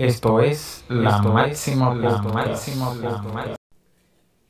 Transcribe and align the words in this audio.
Esto 0.00 0.40
es 0.40 0.82
la 0.88 1.20
máxima, 1.20 1.94
la 1.94 2.22
máxima, 2.22 2.94
la 2.94 3.18
máxima. 3.18 3.56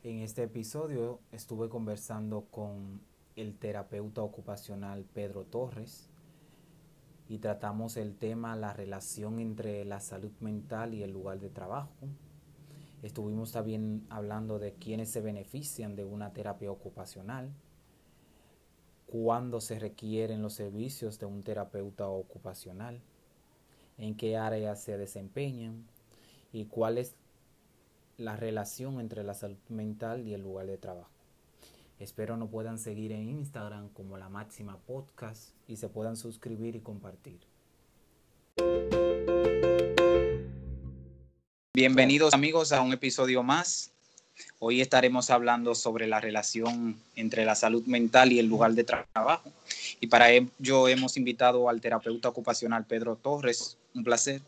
En 0.01 0.19
este 0.19 0.43
episodio 0.43 1.19
estuve 1.33 1.67
conversando 1.67 2.45
con 2.49 3.01
el 3.35 3.57
terapeuta 3.57 4.21
ocupacional 4.21 5.03
Pedro 5.03 5.43
Torres 5.43 6.09
y 7.27 7.39
tratamos 7.39 7.97
el 7.97 8.15
tema 8.15 8.55
la 8.55 8.71
relación 8.71 9.39
entre 9.39 9.83
la 9.83 9.99
salud 9.99 10.31
mental 10.39 10.93
y 10.93 11.03
el 11.03 11.11
lugar 11.11 11.41
de 11.41 11.49
trabajo. 11.49 12.07
Estuvimos 13.03 13.51
también 13.51 14.05
hablando 14.09 14.57
de 14.57 14.75
quiénes 14.75 15.11
se 15.11 15.19
benefician 15.19 15.97
de 15.97 16.05
una 16.05 16.31
terapia 16.31 16.71
ocupacional, 16.71 17.51
cuándo 19.05 19.59
se 19.59 19.79
requieren 19.79 20.41
los 20.41 20.53
servicios 20.53 21.19
de 21.19 21.25
un 21.25 21.43
terapeuta 21.43 22.07
ocupacional 22.07 23.01
en 24.01 24.15
qué 24.15 24.35
áreas 24.35 24.81
se 24.83 24.97
desempeñan 24.97 25.85
y 26.51 26.65
cuál 26.65 26.97
es 26.97 27.13
la 28.17 28.35
relación 28.35 28.99
entre 28.99 29.23
la 29.23 29.35
salud 29.35 29.59
mental 29.69 30.27
y 30.27 30.33
el 30.33 30.41
lugar 30.41 30.65
de 30.65 30.77
trabajo. 30.77 31.11
Espero 31.99 32.35
no 32.35 32.47
puedan 32.47 32.79
seguir 32.79 33.11
en 33.11 33.29
Instagram 33.29 33.89
como 33.89 34.17
la 34.17 34.27
máxima 34.27 34.77
podcast 34.87 35.53
y 35.67 35.75
se 35.75 35.87
puedan 35.87 36.17
suscribir 36.17 36.75
y 36.75 36.79
compartir. 36.79 37.39
Bienvenidos 41.75 42.33
amigos 42.33 42.71
a 42.71 42.81
un 42.81 42.93
episodio 42.93 43.43
más. 43.43 43.91
Hoy 44.57 44.81
estaremos 44.81 45.29
hablando 45.29 45.75
sobre 45.75 46.07
la 46.07 46.19
relación 46.19 46.99
entre 47.15 47.45
la 47.45 47.53
salud 47.53 47.85
mental 47.85 48.31
y 48.31 48.39
el 48.39 48.47
lugar 48.47 48.73
de 48.73 48.83
trabajo. 48.83 49.51
Y 49.99 50.07
para 50.07 50.31
ello 50.31 50.87
hemos 50.87 51.17
invitado 51.17 51.69
al 51.69 51.81
terapeuta 51.81 52.29
ocupacional 52.29 52.85
Pedro 52.85 53.15
Torres, 53.15 53.77
un 53.93 54.03
placer. 54.03 54.41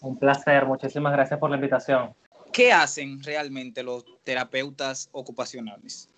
Un 0.00 0.18
placer, 0.18 0.66
muchísimas 0.66 1.12
gracias 1.12 1.38
por 1.38 1.50
la 1.50 1.56
invitación. 1.56 2.14
¿Qué 2.52 2.72
hacen 2.72 3.22
realmente 3.22 3.82
los 3.82 4.04
terapeutas 4.24 5.08
ocupacionales? 5.12 6.10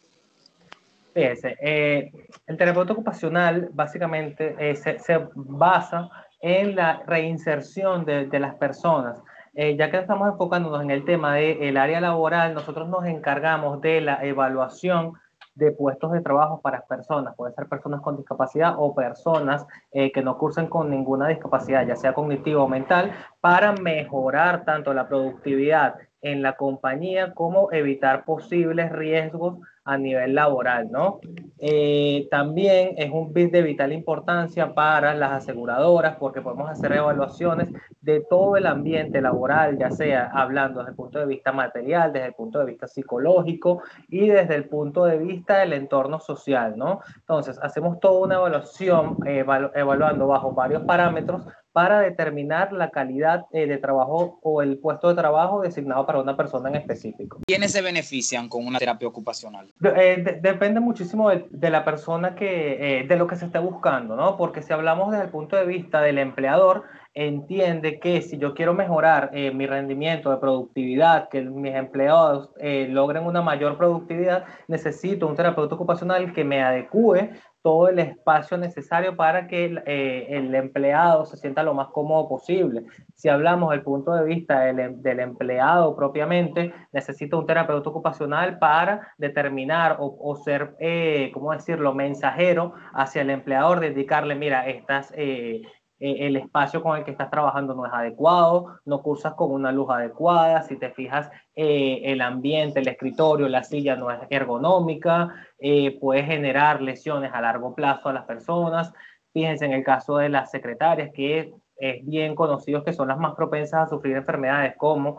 Fíjense, 1.15 1.57
eh, 1.61 2.13
el 2.47 2.57
terapeuta 2.57 2.93
ocupacional 2.93 3.71
básicamente 3.73 4.55
eh, 4.59 4.77
se, 4.77 5.27
basa 5.35 6.09
en 6.41 6.77
la 6.77 7.03
reinserción 7.07 8.05
de, 8.05 8.27
de 8.27 8.39
las 8.39 8.55
personas. 8.57 9.19
Eh, 9.55 9.77
ya 9.77 9.91
que 9.91 9.99
estamos 9.99 10.29
enfocándonos 10.29 10.83
en 10.83 10.93
el 10.93 11.05
tema 11.05 11.35
del 11.35 11.77
área 11.77 12.01
laboral, 12.01 12.55
nosotros 12.55 12.89
nos 12.89 13.05
encargamos 13.07 13.81
de 13.81 14.01
la 14.01 14.25
evaluación 14.25 15.15
de 15.59 15.73
puestos 15.73 16.13
de 16.13 16.21
trabajo 16.21 16.61
para 16.61 16.87
personas, 16.87 17.35
pueden 17.35 17.55
ser 17.55 17.69
personas 17.69 18.01
con 18.01 18.17
discapacidad 18.17 18.75
o 18.79 18.95
personas 18.95 19.67
eh, 19.93 20.13
que 20.13 20.23
no 20.23 20.39
cursen 20.39 20.69
con 20.69 20.89
ninguna 20.89 21.29
discapacidad, 21.29 21.87
ya 21.87 21.97
sea 21.97 22.15
cognitiva 22.15 22.63
o 22.63 22.69
mental, 22.69 23.13
para 23.41 23.73
mejorar 23.73 24.65
tanto 24.65 24.95
la 24.95 25.09
productividad 25.09 25.97
en 26.23 26.43
la 26.43 26.57
compañía 26.57 27.35
como 27.35 27.73
evitar 27.73 28.25
posibles 28.25 28.91
riesgos 28.93 29.59
a 29.89 29.97
nivel 29.97 30.35
laboral, 30.35 30.91
¿no? 30.91 31.19
Eh, 31.59 32.29
también 32.31 32.95
es 32.99 33.11
un 33.11 33.33
bit 33.33 33.51
de 33.51 33.63
vital 33.63 33.93
importancia 33.93 34.75
para 34.75 35.15
las 35.15 35.33
aseguradoras 35.33 36.17
porque 36.17 36.43
podemos 36.43 36.71
hacer 36.71 36.93
evaluaciones 36.93 37.71
de 38.03 38.21
todo 38.21 38.59
el 38.59 38.67
ambiente 38.67 39.21
laboral, 39.23 39.79
ya 39.79 39.91
sea 39.91 40.31
hablando 40.33 40.81
desde 40.81 40.91
el 40.91 40.97
punto 40.97 41.19
de 41.19 41.27
vista 41.27 41.53
material, 41.53 42.13
desde 42.13 42.27
el 42.27 42.35
punto 42.35 42.59
de 42.59 42.67
vista 42.67 42.87
psicológico 42.87 43.83
y 44.09 44.29
desde 44.29 44.57
el 44.57 44.69
punto 44.69 45.07
de 45.07 45.17
vista 45.17 45.61
del 45.61 45.73
entorno 45.73 46.21
social, 46.21 46.77
¿no? 46.77 47.01
Entonces, 47.17 47.59
hacemos 47.63 47.99
toda 47.99 48.21
una 48.27 48.35
evaluación 48.35 49.17
evaluando 49.25 50.27
bajo 50.27 50.53
varios 50.53 50.83
parámetros 50.83 51.47
para 51.79 52.01
determinar 52.01 52.73
la 52.73 52.91
calidad 52.91 53.47
eh, 53.53 53.69
de 53.69 53.79
trabajo 53.79 54.41
o 54.43 54.63
el 54.63 54.79
puesto 54.79 55.11
de 55.11 55.15
trabajo 55.15 55.61
designado 55.61 56.05
para 56.07 56.19
una 56.19 56.37
persona 56.37 56.71
en 56.71 56.75
específico. 56.75 57.39
¿Quiénes 57.47 57.71
se 57.71 57.83
benefician 57.83 58.49
con 58.49 58.67
una 58.67 58.81
terapia 58.81 59.07
ocupacional? 59.07 59.73
Eh, 59.81 60.41
depende 60.43 60.81
muchísimo 60.81 61.31
de, 61.31 61.71
la 61.71 61.85
persona 61.85 62.35
que, 62.35 63.03
eh, 63.03 63.07
de 63.07 63.17
lo 63.17 63.29
que 63.29 63.37
se 63.37 63.45
esté 63.45 63.61
buscando, 63.61 64.17
¿no? 64.17 64.37
Porque 64.37 64.61
si 64.61 64.73
hablamos 64.73 65.13
desde 65.13 65.27
el 65.27 65.31
punto 65.31 65.55
de 65.55 65.67
vista 65.67 66.01
del 66.01 66.19
empleador, 66.19 66.83
entiende 67.15 68.01
que 68.01 68.23
si 68.23 68.39
yo 68.39 68.55
quiero 68.55 68.75
mejorar 68.75 69.31
mi 69.33 69.67
rendimiento 69.67 70.31
de 70.31 70.37
productividad, 70.37 71.29
que 71.29 71.43
mis 71.43 71.75
empleados 71.75 72.51
logren 72.61 73.25
una 73.25 73.43
mayor 73.43 73.77
productividad, 73.77 74.45
necesito 74.69 75.27
un 75.27 75.35
terapeuta 75.35 75.75
ocupacional 75.75 76.33
que 76.33 76.45
me 76.45 76.63
adecue 76.63 77.31
todo 77.63 77.89
el 77.89 77.99
espacio 77.99 78.57
necesario 78.57 79.17
para 79.17 79.47
que 79.47 79.81
eh, 79.87 80.27
el, 80.31 80.55
empleado 80.55 81.25
se 81.27 81.37
sienta 81.37 81.63
lo 81.63 81.75
más 81.75 81.89
cómodo 81.89 82.29
posible. 82.29 82.85
Si 83.15 83.29
hablamos 83.29 83.71
del 83.71 83.83
punto 83.83 84.13
de 84.15 84.25
vista 84.25 84.61
del, 84.61 84.79
em, 84.79 85.21
empleado 85.21 85.95
propiamente, 85.97 86.73
necesita 86.93 87.37
un 87.37 87.47
terapeuta 87.47 87.91
ocupacional 87.91 88.59
para 88.59 89.13
determinar 89.19 89.97
o, 89.99 90.37
ser, 90.37 90.77
eh, 90.79 91.31
¿cómo 91.35 91.53
decirlo?, 91.53 91.95
mensajero 91.95 92.75
hacia 92.95 93.23
el 93.23 93.31
empleador 93.31 93.81
de 93.81 93.89
indicarle, 93.89 94.35
mira, 94.35 94.67
estas... 94.69 95.13
Eh, 95.17 95.63
eh, 96.01 96.27
el 96.27 96.37
espacio 96.37 96.83
con 96.83 96.97
el 96.97 97.05
que 97.05 97.11
estás 97.11 97.31
trabajando 97.31 97.75
no 97.75 97.85
es 97.87 97.93
adecuado, 97.93 98.79
no 98.85 99.03
cursas 99.03 99.35
con 99.35 99.51
una 99.51 99.73
luz 99.73 99.91
adecuada, 99.91 100.63
si 100.63 100.77
te 100.77 100.91
fijas, 100.91 101.31
eh, 101.57 102.03
el 102.05 102.21
ambiente, 102.21 102.81
el 102.81 102.89
escritorio, 102.89 103.49
la 103.49 103.65
silla 103.65 103.97
no 103.97 104.11
es 104.11 104.21
ergonómica, 104.31 105.35
eh, 105.59 105.99
puede 105.99 106.23
generar 106.23 106.81
lesiones 106.83 107.33
a 107.35 107.41
largo 107.41 107.75
plazo 107.75 108.09
a 108.09 108.13
las 108.13 108.25
personas. 108.25 108.93
Fíjense 109.33 109.65
en 109.65 109.73
el 109.73 109.85
caso 109.85 110.19
de 110.19 110.29
las 110.29 110.51
secretarias, 110.51 111.11
que 111.13 111.53
es 111.81 112.05
bien 112.05 112.35
conocido 112.35 112.83
que 112.83 112.93
son 112.93 113.07
las 113.07 113.19
más 113.19 113.35
propensas 113.37 113.87
a 113.87 113.89
sufrir 113.89 114.17
enfermedades 114.17 114.75
como 114.77 115.19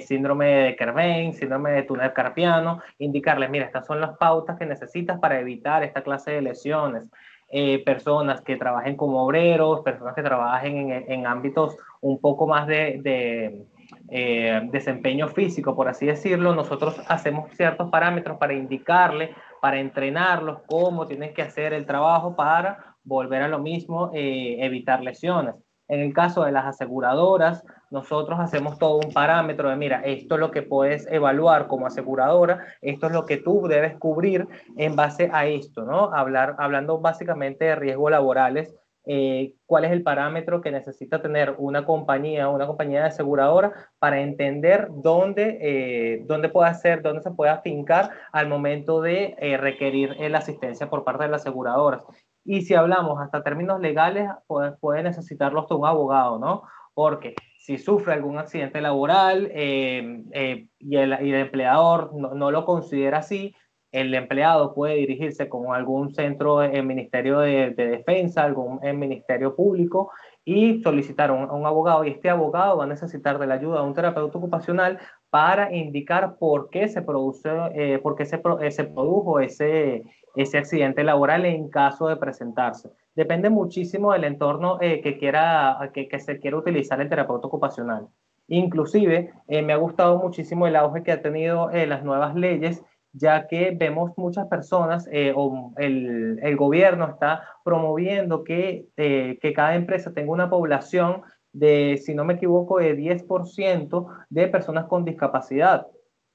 síndrome 0.00 0.46
de 0.46 0.76
Kerbein, 0.76 1.34
síndrome 1.34 1.70
de 1.70 1.84
túnel 1.84 2.12
carpiano, 2.12 2.82
indicarles, 2.98 3.48
mira, 3.48 3.66
estas 3.66 3.86
son 3.86 4.00
las 4.00 4.16
pautas 4.16 4.58
que 4.58 4.66
necesitas 4.66 5.20
para 5.20 5.38
evitar 5.38 5.84
esta 5.84 6.02
clase 6.02 6.32
de 6.32 6.42
lesiones. 6.42 7.04
Eh, 7.50 7.84
personas 7.84 8.40
que 8.40 8.56
trabajen 8.56 8.96
como 8.96 9.24
obreros, 9.24 9.80
personas 9.82 10.14
que 10.14 10.22
trabajen 10.22 10.90
en, 10.90 11.26
ámbitos 11.26 11.76
un 12.00 12.18
poco 12.18 12.46
más 12.46 12.66
de, 12.66 13.64
eh, 14.08 14.60
desempeño 14.72 15.28
físico, 15.28 15.76
por 15.76 15.88
así 15.88 16.06
decirlo, 16.06 16.54
nosotros 16.54 17.00
hacemos 17.06 17.52
ciertos 17.52 17.90
parámetros 17.90 18.38
para 18.38 18.54
indicarle, 18.54 19.34
para 19.60 19.78
entrenarlos 19.78 20.62
cómo 20.66 21.06
tienen 21.06 21.32
que 21.32 21.42
hacer 21.42 21.72
el 21.74 21.86
trabajo 21.86 22.34
para 22.34 22.96
volver 23.04 23.42
a 23.42 23.48
lo 23.48 23.58
mismo, 23.58 24.10
eh, 24.14 24.56
evitar 24.60 25.02
lesiones. 25.02 25.54
En 25.88 26.00
el 26.00 26.14
caso 26.14 26.44
de 26.44 26.52
las 26.52 26.64
aseguradoras, 26.64 27.64
nosotros 27.90 28.40
hacemos 28.40 28.78
todo 28.78 29.00
un 29.04 29.12
parámetro 29.12 29.68
de, 29.68 29.76
mira, 29.76 30.00
esto 30.04 30.34
es 30.34 30.40
lo 30.40 30.50
que 30.50 30.62
puedes 30.62 31.06
evaluar 31.10 31.66
como 31.66 31.86
aseguradora, 31.86 32.64
esto 32.80 33.06
es 33.06 33.12
lo 33.12 33.26
que 33.26 33.36
tú 33.36 33.66
debes 33.68 33.96
cubrir 33.98 34.46
en 34.76 34.96
base 34.96 35.30
a 35.32 35.46
esto, 35.46 35.84
¿no? 35.84 36.12
Hablar, 36.12 36.56
hablando 36.58 36.98
básicamente 36.98 37.66
de 37.66 37.76
riesgos 37.76 38.10
laborales, 38.10 38.74
eh, 39.06 39.52
cuál 39.66 39.84
es 39.84 39.92
el 39.92 40.02
parámetro 40.02 40.62
que 40.62 40.70
necesita 40.70 41.20
tener 41.20 41.54
una 41.58 41.84
compañía, 41.84 42.48
una 42.48 42.66
compañía 42.66 43.00
de 43.00 43.08
aseguradora 43.08 43.90
para 43.98 44.20
entender 44.20 44.88
dónde, 44.90 45.58
eh, 45.60 46.22
dónde 46.26 46.48
puede 46.48 46.70
hacer, 46.70 47.02
dónde 47.02 47.22
se 47.22 47.30
puede 47.30 47.50
afincar 47.52 48.10
al 48.32 48.48
momento 48.48 49.02
de 49.02 49.36
eh, 49.38 49.58
requerir 49.58 50.16
la 50.18 50.38
asistencia 50.38 50.88
por 50.88 51.04
parte 51.04 51.24
de 51.24 51.30
las 51.30 51.42
aseguradoras. 51.42 52.02
Y 52.44 52.62
si 52.62 52.74
hablamos 52.74 53.20
hasta 53.20 53.42
términos 53.42 53.80
legales, 53.80 54.28
puede, 54.46 54.72
puede 54.72 55.02
necesitarlos 55.02 55.70
un 55.70 55.86
abogado, 55.86 56.38
¿no? 56.38 56.62
Porque 56.92 57.34
si 57.64 57.78
sufre 57.78 58.12
algún 58.12 58.36
accidente 58.36 58.82
laboral 58.82 59.50
eh, 59.54 60.22
eh, 60.32 60.66
y, 60.78 60.96
el, 60.96 61.12
empleador 61.12 62.10
no, 62.14 62.50
lo 62.50 62.66
considera 62.66 63.18
así, 63.18 63.54
el 63.90 64.12
empleado 64.12 64.74
puede 64.74 64.96
dirigirse 64.96 65.48
con 65.48 65.74
algún 65.74 66.14
centro 66.14 66.62
en 66.62 66.86
Ministerio 66.86 67.38
de, 67.38 67.70
Defensa, 67.70 68.44
algún 68.44 68.80
en 68.84 68.98
Ministerio 68.98 69.56
Público 69.56 70.10
y 70.44 70.82
solicitar 70.82 71.30
un, 71.30 71.50
un 71.50 71.64
abogado 71.64 72.04
y 72.04 72.10
este 72.10 72.28
abogado 72.28 72.76
va 72.76 72.84
a 72.84 72.88
necesitar 72.88 73.38
de 73.38 73.46
la 73.46 73.54
ayuda 73.54 73.80
de 73.80 73.86
un 73.86 73.94
terapeuta 73.94 74.36
ocupacional 74.36 74.98
para 75.30 75.74
indicar 75.74 76.36
por 76.36 76.68
qué 76.68 76.86
se, 76.88 77.00
produce, 77.00 77.48
eh, 77.74 77.98
por 77.98 78.14
qué 78.14 78.26
se, 78.26 78.42
se 78.70 78.84
produjo 78.84 79.40
ese, 79.40 80.02
ese 80.36 80.58
accidente 80.58 81.04
laboral 81.04 81.44
en 81.46 81.68
caso 81.68 82.08
de 82.08 82.16
presentarse 82.16 82.90
depende 83.14 83.50
muchísimo 83.50 84.12
del 84.12 84.24
entorno 84.24 84.78
eh, 84.80 85.00
que, 85.00 85.18
quiera, 85.18 85.90
que, 85.92 86.08
que, 86.08 86.18
se 86.18 86.38
quiera 86.38 86.56
utilizar 86.56 87.00
el 87.00 87.08
terapeuta 87.08 87.46
ocupacional. 87.46 88.08
Inclusive, 88.48 89.32
eh, 89.48 89.62
me 89.62 89.72
ha 89.72 89.76
gustado 89.76 90.18
muchísimo 90.18 90.66
el 90.66 90.76
auge 90.76 91.02
que 91.02 91.12
ha 91.12 91.22
tenido 91.22 91.70
eh, 91.70 91.86
las 91.86 92.04
nuevas 92.04 92.34
leyes, 92.34 92.82
ya 93.12 93.46
que 93.46 93.70
vemos 93.70 94.10
muchas 94.16 94.48
personas, 94.48 95.08
o 95.36 95.72
el, 95.76 96.40
el, 96.42 96.56
gobierno 96.56 97.06
está 97.08 97.44
promoviendo 97.64 98.42
que, 98.42 98.86
que 98.96 99.52
cada 99.54 99.76
empresa 99.76 100.12
tenga 100.12 100.32
una 100.32 100.50
población 100.50 101.22
de, 101.52 101.96
si 102.04 102.12
no 102.12 102.24
me 102.24 102.34
equivoco, 102.34 102.80
de 102.80 102.96
10% 102.96 104.06
de 104.30 104.48
personas 104.48 104.86
con 104.86 105.04
discapacidad. 105.04 105.86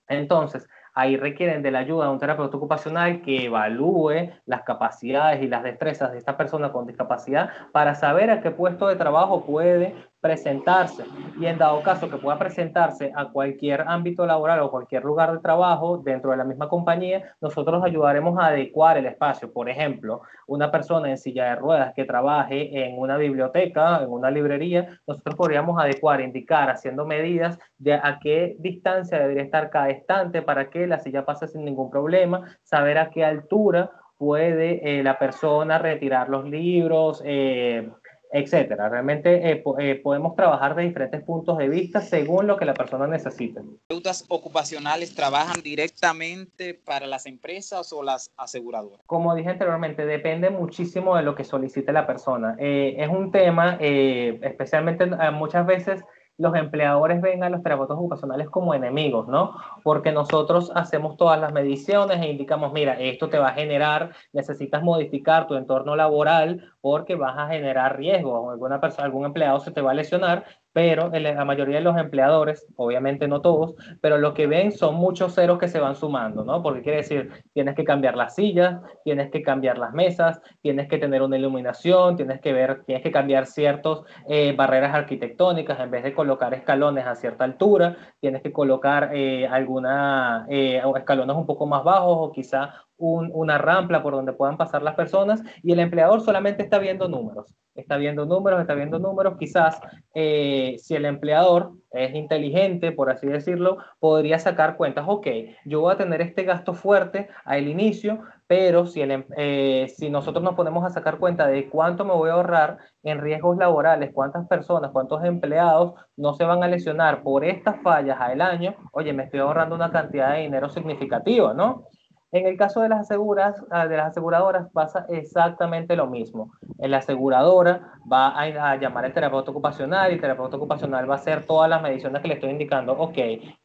Entonces, 0.07 0.69
ahí 0.93 1.17
requieren 1.17 1.61
de 1.61 1.71
la 1.71 1.79
ayuda 1.79 2.05
de 2.05 2.11
un 2.11 2.19
terapeuta 2.19 2.57
ocupacional 2.57 3.21
que 3.21 3.45
evalúe 3.45 4.31
las 4.45 4.63
capacidades 4.63 5.41
y 5.41 5.47
las 5.47 5.63
destrezas 5.63 6.11
de 6.11 6.17
esta 6.17 6.37
persona 6.37 6.71
con 6.71 6.85
discapacidad 6.85 7.49
para 7.71 7.95
saber 7.95 8.29
a 8.31 8.41
qué 8.41 8.51
puesto 8.51 8.87
de 8.87 8.95
trabajo 8.95 9.45
puede 9.45 9.95
presentarse 10.21 11.03
y 11.39 11.45
en 11.45 11.57
dado 11.57 11.81
caso 11.81 12.09
que 12.09 12.17
pueda 12.17 12.37
presentarse 12.37 13.11
a 13.15 13.29
cualquier 13.29 13.81
ámbito 13.87 14.25
laboral 14.25 14.59
o 14.59 14.71
cualquier 14.71 15.03
lugar 15.03 15.31
de 15.31 15.39
trabajo 15.39 15.97
dentro 15.97 16.31
de 16.31 16.37
la 16.37 16.43
misma 16.43 16.67
compañía, 16.67 17.35
nosotros 17.39 17.83
ayudaremos 17.83 18.37
a 18.37 18.47
adecuar 18.47 18.97
el 18.97 19.05
espacio. 19.05 19.51
Por 19.51 19.69
ejemplo, 19.69 20.21
una 20.47 20.71
persona 20.71 21.09
en 21.09 21.17
silla 21.17 21.45
de 21.45 21.55
ruedas 21.55 21.93
que 21.95 22.05
trabaje 22.05 22.85
en 22.85 22.99
una 22.99 23.17
biblioteca, 23.17 24.03
en 24.03 24.11
una 24.11 24.29
librería, 24.29 24.99
nosotros 25.07 25.35
podríamos 25.35 25.81
adecuar, 25.81 26.21
indicar, 26.21 26.69
haciendo 26.69 27.05
medidas 27.05 27.57
de 27.77 27.93
a 27.93 28.19
qué 28.21 28.55
distancia 28.59 29.19
debería 29.19 29.43
estar 29.43 29.69
cada 29.69 29.89
estante 29.89 30.41
para 30.41 30.69
que 30.69 30.85
la 30.87 30.99
silla 30.99 31.25
pase 31.25 31.47
sin 31.47 31.63
ningún 31.63 31.89
problema, 31.89 32.57
saber 32.63 32.97
a 32.97 33.09
qué 33.09 33.23
altura 33.23 33.91
puede 34.17 34.99
eh, 34.99 35.01
la 35.01 35.17
persona 35.17 35.77
retirar 35.77 36.27
los 36.27 36.43
libros, 36.43 37.23
eh, 37.25 37.89
etcétera. 38.31 38.89
Realmente 38.89 39.51
eh, 39.51 39.63
eh, 39.79 39.95
podemos 39.95 40.35
trabajar 40.35 40.75
de 40.75 40.83
diferentes 40.83 41.23
puntos 41.23 41.57
de 41.57 41.67
vista 41.67 42.01
según 42.01 42.47
lo 42.47 42.57
que 42.57 42.65
la 42.65 42.73
persona 42.73 43.07
necesite. 43.07 43.61
¿Terapeutas 43.61 44.25
ocupacionales 44.29 45.15
trabajan 45.15 45.61
directamente 45.61 46.73
para 46.73 47.07
las 47.07 47.25
empresas 47.25 47.91
o 47.91 48.03
las 48.03 48.31
aseguradoras? 48.37 49.01
Como 49.05 49.33
dije 49.35 49.49
anteriormente, 49.49 50.05
depende 50.05 50.49
muchísimo 50.49 51.15
de 51.15 51.23
lo 51.23 51.35
que 51.35 51.43
solicite 51.43 51.91
la 51.91 52.05
persona. 52.05 52.55
Eh, 52.59 52.95
es 52.97 53.09
un 53.09 53.31
tema, 53.31 53.77
especialmente 53.79 55.05
muchas 55.31 55.65
veces 55.65 56.03
los 56.39 56.55
empleadores 56.55 57.21
ven 57.21 57.43
a 57.43 57.49
los 57.49 57.61
terapeutas 57.61 57.97
ocupacionales 57.97 58.49
como 58.49 58.73
enemigos, 58.73 59.27
¿no? 59.27 59.55
Porque 59.83 60.11
nosotros 60.11 60.71
hacemos 60.73 61.17
todas 61.17 61.39
las 61.39 61.51
mediciones 61.51 62.21
e 62.21 62.29
indicamos, 62.29 62.71
mira, 62.71 62.93
esto 62.99 63.29
te 63.29 63.37
va 63.37 63.49
a 63.49 63.53
generar, 63.53 64.13
necesitas 64.31 64.81
modificar 64.81 65.47
tu 65.47 65.55
entorno 65.55 65.97
laboral 65.97 66.73
porque 66.79 67.15
vas 67.15 67.37
a 67.37 67.49
generar 67.49 67.97
riesgo, 67.97 68.49
alguna 68.49 68.79
persona, 68.79 69.05
algún 69.05 69.25
empleado 69.25 69.59
se 69.59 69.71
te 69.71 69.81
va 69.81 69.91
a 69.91 69.95
lesionar 69.95 70.45
pero 70.73 71.09
la 71.09 71.45
mayoría 71.45 71.77
de 71.77 71.83
los 71.83 71.97
empleadores, 71.97 72.67
obviamente 72.75 73.27
no 73.27 73.41
todos, 73.41 73.75
pero 74.01 74.17
lo 74.17 74.33
que 74.33 74.47
ven 74.47 74.71
son 74.71 74.95
muchos 74.95 75.33
ceros 75.35 75.57
que 75.57 75.67
se 75.67 75.79
van 75.79 75.95
sumando, 75.95 76.43
¿no? 76.43 76.61
Porque 76.61 76.81
quiere 76.81 76.97
decir, 76.97 77.31
tienes 77.53 77.75
que 77.75 77.83
cambiar 77.83 78.15
las 78.15 78.35
sillas, 78.35 78.79
tienes 79.03 79.31
que 79.31 79.41
cambiar 79.41 79.77
las 79.77 79.93
mesas, 79.93 80.41
tienes 80.61 80.87
que 80.87 80.97
tener 80.97 81.21
una 81.21 81.37
iluminación, 81.37 82.15
tienes 82.15 82.39
que 82.41 82.53
ver, 82.53 82.83
tienes 82.85 83.03
que 83.03 83.11
cambiar 83.11 83.45
ciertas 83.45 83.99
eh, 84.27 84.53
barreras 84.55 84.93
arquitectónicas, 84.93 85.79
en 85.79 85.91
vez 85.91 86.03
de 86.03 86.13
colocar 86.13 86.53
escalones 86.53 87.05
a 87.05 87.15
cierta 87.15 87.43
altura, 87.43 87.97
tienes 88.19 88.41
que 88.41 88.51
colocar 88.51 89.11
eh, 89.13 89.47
alguna, 89.47 90.45
eh, 90.49 90.81
escalones 90.97 91.35
un 91.35 91.45
poco 91.45 91.65
más 91.65 91.83
bajos 91.83 92.17
o 92.19 92.31
quizá 92.31 92.73
una 92.99 93.57
rampa 93.57 94.03
por 94.03 94.13
donde 94.13 94.33
puedan 94.33 94.57
pasar 94.57 94.83
las 94.83 94.95
personas 94.95 95.41
y 95.63 95.71
el 95.71 95.79
empleador 95.79 96.21
solamente 96.21 96.63
está 96.63 96.77
viendo 96.79 97.07
números, 97.07 97.55
está 97.73 97.97
viendo 97.97 98.25
números, 98.25 98.61
está 98.61 98.75
viendo 98.75 98.99
números, 98.99 99.37
quizás 99.39 99.79
eh, 100.13 100.75
si 100.79 100.95
el 100.95 101.05
empleador 101.05 101.71
es 101.91 102.13
inteligente, 102.13 102.91
por 102.91 103.09
así 103.09 103.27
decirlo, 103.27 103.77
podría 103.99 104.37
sacar 104.37 104.77
cuentas, 104.77 105.05
ok, 105.07 105.27
yo 105.65 105.81
voy 105.81 105.93
a 105.93 105.97
tener 105.97 106.21
este 106.21 106.43
gasto 106.43 106.73
fuerte 106.73 107.29
al 107.45 107.67
inicio, 107.67 108.19
pero 108.47 108.85
si, 108.85 109.01
el, 109.01 109.11
em, 109.11 109.25
eh, 109.37 109.91
si 109.95 110.09
nosotros 110.09 110.43
nos 110.43 110.55
ponemos 110.55 110.83
a 110.85 110.89
sacar 110.89 111.17
cuenta 111.17 111.47
de 111.47 111.69
cuánto 111.69 112.05
me 112.05 112.13
voy 112.13 112.29
a 112.29 112.33
ahorrar 112.33 112.77
en 113.03 113.19
riesgos 113.19 113.57
laborales, 113.57 114.11
cuántas 114.13 114.47
personas, 114.47 114.91
cuántos 114.91 115.23
empleados 115.23 115.93
no 116.15 116.33
se 116.33 116.43
van 116.43 116.63
a 116.63 116.67
lesionar 116.67 117.23
por 117.23 117.45
estas 117.45 117.81
fallas 117.81 118.17
al 118.19 118.41
año, 118.41 118.75
oye, 118.91 119.13
me 119.13 119.23
estoy 119.23 119.39
ahorrando 119.39 119.75
una 119.75 119.91
cantidad 119.91 120.33
de 120.33 120.41
dinero 120.41 120.69
significativa, 120.69 121.53
¿no? 121.53 121.85
En 122.31 122.45
el 122.45 122.57
caso 122.57 122.81
de 122.81 122.89
las, 122.89 123.01
aseguras, 123.01 123.55
ah, 123.71 123.87
de 123.87 123.97
las 123.97 124.11
aseguradoras 124.11 124.67
pasa 124.71 125.05
exactamente 125.09 125.95
lo 125.95 126.05
mismo. 126.07 126.51
La 126.77 126.97
aseguradora 126.97 127.93
va 128.11 128.39
a, 128.39 128.75
llamar 128.77 129.05
al 129.05 129.13
terapeuta 129.13 129.49
ocupacional 129.49 130.11
y 130.11 130.15
el 130.15 130.21
terapeuta 130.21 130.57
ocupacional 130.57 131.09
va 131.09 131.15
a 131.15 131.17
hacer 131.17 131.45
todas 131.45 131.69
las 131.69 131.81
mediciones 131.81 132.21
que 132.21 132.27
le 132.27 132.35
estoy 132.35 132.51
indicando. 132.51 132.93
Ok, 132.93 133.17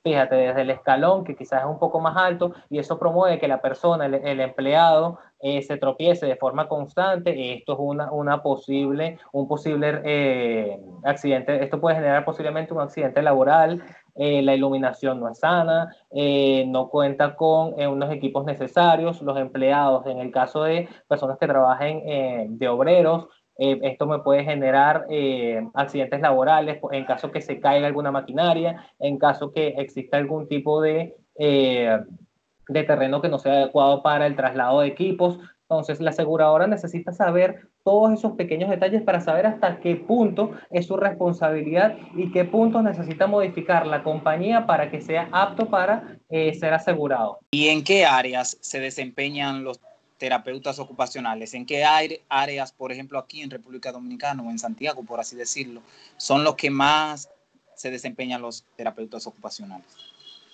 fíjate, 0.02 0.34
desde 0.34 0.62
el 0.62 0.70
escalón, 0.70 1.25
que 1.25 1.37
quizás 1.37 1.61
es 1.61 1.66
un 1.66 1.78
poco 1.78 2.00
más 2.00 2.16
alto, 2.16 2.55
y 2.70 2.78
eso 2.78 2.99
promueve 2.99 3.38
que 3.38 3.49
la 3.49 3.61
persona, 3.61 4.06
el, 4.06 4.40
empleado, 4.40 5.19
eh, 5.40 5.60
se 5.60 5.76
tropiece 5.76 6.25
de 6.25 6.37
forma 6.37 6.67
constante. 6.67 7.55
Esto 7.55 7.75
es 7.75 7.78
una, 7.81 8.10
una 8.12 8.43
posible, 8.43 9.19
un 9.32 9.46
posible 9.46 10.00
eh, 10.05 10.81
accidente. 11.05 11.62
Esto 11.62 11.81
puede 11.81 11.96
generar 11.96 12.25
posiblemente 12.25 12.72
un 12.72 12.81
accidente 12.81 13.20
laboral. 13.20 13.82
Eh, 14.16 14.43
la 14.43 14.55
iluminación 14.55 15.19
no 15.19 15.28
es 15.28 15.38
sana, 15.38 15.94
eh, 16.12 16.64
no 16.69 16.88
cuenta 16.88 17.34
con 17.34 17.78
eh, 17.81 17.88
unos 17.88 18.12
equipos 18.12 18.44
necesarios, 18.44 19.20
los 19.22 19.37
empleados, 19.37 20.06
en 20.06 20.19
el 20.19 20.31
caso 20.31 20.62
de 20.62 20.88
personas 21.08 21.37
que 21.38 21.49
trabajen 21.49 22.58
de 22.58 22.69
obreros, 22.69 23.26
esto 23.56 24.06
me 24.06 24.19
puede 24.19 24.43
generar 24.43 25.06
accidentes 25.75 26.20
laborales 26.20 26.81
en 26.90 27.05
caso 27.05 27.31
que 27.31 27.40
se 27.40 27.61
caiga 27.61 27.87
alguna 27.87 28.11
maquinaria, 28.11 28.84
en 28.99 29.16
caso 29.16 29.52
que 29.52 29.69
exista 29.78 30.17
algún 30.17 30.49
tipo 30.49 30.81
de, 30.81 31.14
de 31.37 32.82
terreno 32.82 33.22
que 33.22 33.28
no 33.28 33.38
sea 33.38 33.52
adecuado 33.52 34.02
para 34.02 34.26
el 34.26 34.34
traslado 34.34 34.81
de 34.81 34.88
equipos. 34.88 35.38
Entonces, 35.62 36.00
la 36.00 36.10
aseguradora 36.10 36.67
necesita 36.67 37.12
saber 37.12 37.69
todos 37.84 38.12
esos 38.12 38.32
pequeños 38.32 38.70
detalles 38.70 39.02
para 39.02 39.20
saber 39.20 39.46
hasta 39.46 39.78
qué 39.81 39.94
punto 39.94 40.52
es 40.70 40.86
su 40.86 40.96
responsabilidad 40.96 41.96
y 42.16 42.32
qué 42.32 42.44
puntos 42.44 42.82
necesita 42.82 43.26
modificar 43.26 43.86
la 43.86 44.02
compañía 44.02 44.66
para 44.66 44.90
que 44.90 45.02
sea 45.02 45.28
apto 45.32 45.69
para 45.69 46.19
eh, 46.31 46.54
ser 46.54 46.72
asegurado. 46.72 47.38
¿Y 47.50 47.69
en 47.69 47.84
qué 47.84 48.06
áreas 48.06 48.56
se 48.60 48.81
desempeñan 48.81 49.64
los 49.64 49.81
terapeutas 50.16 50.78
ocupacionales? 50.78 51.52
¿En 51.52 51.66
qué 51.66 51.84
áreas, 51.84 52.72
por 52.72 52.90
ejemplo, 52.90 53.19
aquí 53.19 53.42
en 53.42 53.50
República 53.50 53.92
Dominicana 53.92 54.42
o 54.42 54.50
en 54.50 54.58
Santiago, 54.58 55.04
por 55.04 55.20
así 55.20 55.36
decirlo, 55.36 55.82
son 56.16 56.42
los 56.42 56.54
que 56.54 56.70
más 56.70 57.28
se 57.75 57.90
desempeñan 57.90 58.40
los 58.40 58.64
terapeutas 58.76 59.26
ocupacionales? 59.26 59.86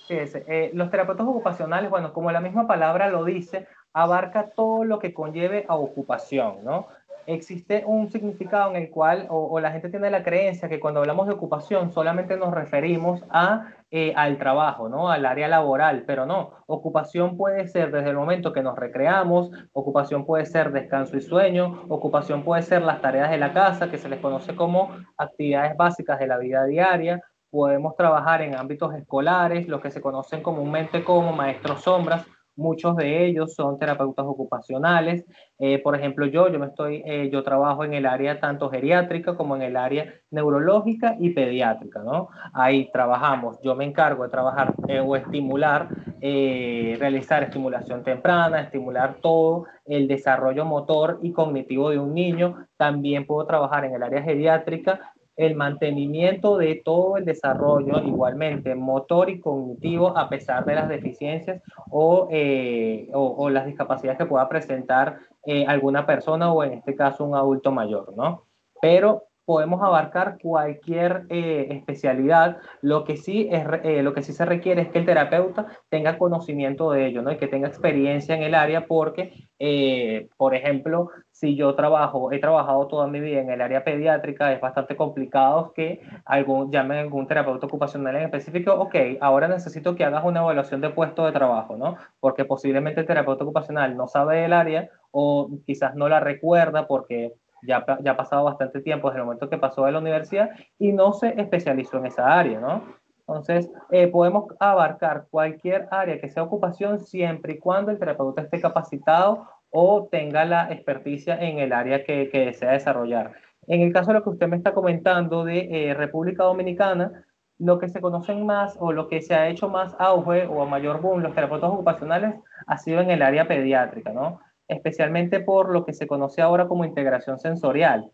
Sí, 0.09 0.17
eh, 0.19 0.73
los 0.75 0.91
terapeutas 0.91 1.25
ocupacionales, 1.25 1.89
bueno, 1.89 2.13
como 2.13 2.33
la 2.33 2.41
misma 2.41 2.67
palabra 2.67 3.09
lo 3.09 3.25
dice, 3.25 3.69
abarca 3.93 4.51
todo 4.51 4.85
lo 4.85 4.99
que 4.99 5.15
conlleve 5.15 5.67
a 5.69 5.77
ocupación, 5.77 6.65
¿no? 6.65 6.89
Existe 7.33 7.83
un 7.87 8.11
significado 8.11 8.71
en 8.71 8.77
el 8.77 8.91
cual, 8.91 9.27
o, 9.31 9.59
la 9.61 9.71
gente 9.73 9.89
tiene 9.89 10.11
la 10.11 10.23
creencia 10.23 10.69
que 10.69 10.81
cuando 10.81 11.01
hablamos 11.01 11.27
de 11.27 11.35
ocupación 11.35 11.93
solamente 11.93 12.37
nos 12.37 12.53
referimos 12.53 13.25
a, 13.31 13.69
eh, 13.91 14.13
al 14.17 14.39
trabajo, 14.39 14.89
¿no? 14.89 15.11
Al 15.11 15.27
área 15.27 15.49
laboral, 15.49 16.05
pero 16.07 16.27
no. 16.27 16.53
Ocupación 16.67 17.37
puede 17.37 17.67
ser 17.69 17.91
desde 17.91 18.11
el 18.11 18.17
momento 18.17 18.53
que 18.53 18.63
nos 18.63 18.79
recreamos, 18.79 19.51
ocupación 19.73 20.25
puede 20.25 20.47
ser 20.47 20.73
descanso 20.73 21.17
y 21.17 21.21
sueño, 21.21 21.85
ocupación 21.89 22.43
puede 22.43 22.63
ser 22.63 22.83
las 22.83 23.01
tareas 23.01 23.31
de 23.31 23.39
la 23.39 23.53
casa, 23.53 23.91
que 23.91 23.99
se 23.99 24.09
les 24.09 24.21
conoce 24.21 24.55
como 24.55 24.91
actividades 25.17 25.77
básicas 25.77 26.19
de 26.19 26.27
la 26.27 26.39
vida 26.39 26.65
diaria. 26.65 27.23
Podemos 27.51 27.97
trabajar 27.97 28.43
en 28.43 28.55
ámbitos 28.55 28.95
escolares, 28.95 29.67
lo 29.69 29.81
que 29.81 29.91
se 29.91 30.01
conocen 30.01 30.43
comúnmente 30.43 31.03
como 31.03 31.33
maestros 31.33 31.83
sombras, 31.83 32.25
Muchos 32.61 32.95
de 32.97 33.25
ellos 33.25 33.55
son 33.55 33.79
terapeutas 33.79 34.27
ocupacionales. 34.27 35.25
Eh, 35.59 35.79
por 35.79 35.97
ejemplo, 35.97 36.27
yo, 36.27 36.53
yo, 36.53 36.59
me 36.59 36.67
estoy, 36.67 37.03
eh, 37.07 37.31
yo 37.33 37.43
trabajo 37.43 37.85
en 37.85 37.95
el 37.95 38.05
área 38.05 38.39
tanto 38.39 38.69
geriátrica 38.69 39.35
como 39.35 39.57
en 39.57 39.63
el 39.63 39.79
área 39.79 40.13
neurológica 40.31 41.17
y 41.19 41.31
pediátrica, 41.31 42.03
¿no? 42.03 42.29
Ahí 42.53 42.91
trabajamos, 42.93 43.59
yo 43.63 43.75
me 43.75 43.87
encargo 43.87 44.25
de 44.25 44.29
trabajar 44.29 44.75
eh, 44.89 45.01
o 45.01 45.17
estimular, 45.17 45.89
realizar 46.21 47.43
estimulación 47.45 48.05
temprana, 48.05 48.61
estimular 48.61 49.17
todo 49.23 49.65
el 49.87 50.07
desarrollo 50.07 50.67
motor 50.67 51.19
y 51.23 51.33
cognitivo 51.33 51.89
de 51.89 51.99
un 51.99 52.13
niño. 52.13 52.67
También 52.77 53.25
puedo 53.25 53.47
trabajar 53.47 53.87
en 53.87 53.95
el 53.95 54.03
área 54.03 54.23
geriátrica 54.23 55.15
el 55.41 55.55
mantenimiento 55.55 56.59
de 56.59 56.83
todo 56.85 57.17
el 57.17 57.25
desarrollo 57.25 58.03
igualmente 58.05 58.75
motor 58.75 59.31
y 59.31 59.41
cognitivo 59.41 60.17
a 60.17 60.29
pesar 60.29 60.67
de 60.67 60.75
las 60.75 60.89
deficiencias 60.91 61.63
o, 61.91 62.29
eh, 62.31 63.09
o, 63.15 63.49
las 63.49 63.65
discapacidades 63.65 64.19
que 64.19 64.27
pueda 64.27 64.47
presentar 64.51 65.17
eh, 65.47 65.65
alguna 65.67 66.05
persona 66.05 66.53
o 66.53 66.63
en 66.63 66.75
este 66.75 66.95
caso 66.95 67.25
un 67.25 67.35
adulto 67.35 67.73
mayor, 67.73 68.15
¿no? 68.15 68.45
Pero 68.83 69.30
podemos 69.51 69.83
abarcar 69.83 70.39
cualquier 70.41 71.27
eh, 71.29 71.67
especialidad. 71.71 72.59
Lo 72.83 73.03
que, 73.03 73.17
sí 73.17 73.49
es, 73.51 73.67
eh, 73.83 74.01
lo 74.01 74.15
que 74.15 74.23
sí 74.23 74.33
se 74.33 74.45
requiere 74.45 74.83
es 74.83 74.91
que 74.91 75.01
el 75.01 75.07
terapeuta 75.07 75.67
tenga 75.89 76.19
conocimiento 76.19 76.93
de 76.93 77.07
ello, 77.07 77.21
¿no? 77.21 77.33
Y 77.33 77.37
que 77.37 77.49
tenga 77.49 77.67
experiencia 77.67 78.37
en 78.37 78.45
el 78.45 78.55
área 78.55 78.87
porque, 78.87 79.49
eh, 79.59 80.29
por 80.37 80.55
ejemplo, 80.55 81.09
si 81.33 81.57
yo 81.57 81.75
trabajo, 81.75 82.31
he 82.31 82.39
trabajado 82.39 82.87
toda 82.87 83.09
mi 83.09 83.19
vida 83.19 83.41
en 83.41 83.51
el 83.51 83.61
área 83.61 83.83
pediátrica, 83.83 84.53
es 84.53 84.61
bastante 84.61 84.95
complicado 84.95 85.73
que 85.75 86.01
algún, 86.25 86.71
llamen 86.71 86.99
a 86.99 87.01
algún 87.01 87.27
terapeuta 87.27 87.67
ocupacional 87.67 88.15
en 88.15 88.23
específico, 88.23 88.75
ok, 88.75 88.95
ahora 89.21 89.49
necesito 89.49 89.97
que 89.97 90.05
hagas 90.05 90.25
una 90.25 90.43
evaluación 90.43 90.81
de 90.81 90.91
puesto 90.91 91.27
de 91.27 91.33
trabajo, 91.33 91.77
¿no? 91.77 91.97
Porque 92.21 92.45
posiblemente 92.45 93.01
el 93.01 93.07
terapeuta 93.09 93.43
ocupacional 93.43 93.97
no 93.97 94.07
sabe 94.07 94.43
del 94.43 94.53
área 94.53 94.91
o 95.11 95.51
quizás 95.67 95.97
no 95.97 96.09
la 96.09 96.21
recuerda 96.21 96.87
porque 96.87 97.35
ya, 97.63 97.85
ya 98.03 98.13
ha 98.13 98.17
pasado 98.17 98.45
bastante 98.45 98.81
tiempo 98.81 99.09
desde 99.09 99.21
el 99.21 99.27
momento 99.27 99.49
que 99.49 99.59
pasó 99.59 99.85
de 99.85 99.93
la 99.93 99.99
universidad 99.99 100.51
y 100.79 100.93
no 100.93 101.13
se 101.13 101.29
especializó 101.41 101.99
en 101.99 102.07
esa 102.07 102.39
área, 102.39 102.61
¿no? 102.61 102.83
Entonces, 103.21 103.71
eh, 103.91 104.09
podemos 104.09 104.47
abarcar 104.59 105.27
cualquier 105.31 105.87
área 105.91 106.21
que 106.21 106.29
sea 106.29 106.43
ocupación 106.43 106.99
siempre 106.99 107.55
y 107.55 107.59
cuando 107.59 107.93
el 107.93 107.99
terapeuta 107.99 108.43
esté 108.43 108.61
capacitado 108.61 109.47
o 109.71 110.09
tenga 110.11 110.45
la 110.45 110.73
experticia 110.73 111.37
en 111.37 111.59
el 111.61 111.73
área 111.73 112.03
que, 112.03 112.29
que 112.29 112.47
desea 112.47 112.73
desarrollar. 112.73 113.33
En 113.69 113.83
el 113.83 113.93
caso 113.93 114.09
de 114.09 114.15
lo 114.15 114.25
que 114.25 114.31
usted 114.31 114.49
me 114.49 114.57
está 114.57 114.75
comentando 114.75 115.45
de 115.45 115.95
República 115.97 116.43
Dominicana, 116.43 117.25
lo 117.61 117.79
que 117.79 117.89
se 117.89 118.01
conocen 118.01 118.47
más 118.47 118.77
o 118.81 118.91
lo 118.91 119.07
que 119.07 119.21
se 119.21 119.35
ha 119.35 119.49
hecho 119.49 119.69
más 119.69 119.95
auge 119.99 120.47
o 120.47 120.63
a 120.63 120.67
mayor 120.67 121.01
boom 121.01 121.21
los 121.21 121.35
terapeutas 121.35 121.71
ocupacionales 121.71 122.35
ha 122.67 122.79
sido 122.79 123.01
en 123.01 123.11
el 123.11 123.23
área 123.23 123.47
pediátrica, 123.47 124.13
¿no? 124.13 124.41
Especialmente 124.71 125.41
por 125.41 125.71
lo 125.71 125.85
que 125.85 125.93
se 125.93 126.07
conoce 126.07 126.41
ahora 126.41 126.69
como 126.69 126.85
integración 126.85 127.39
sensorial. 127.39 128.13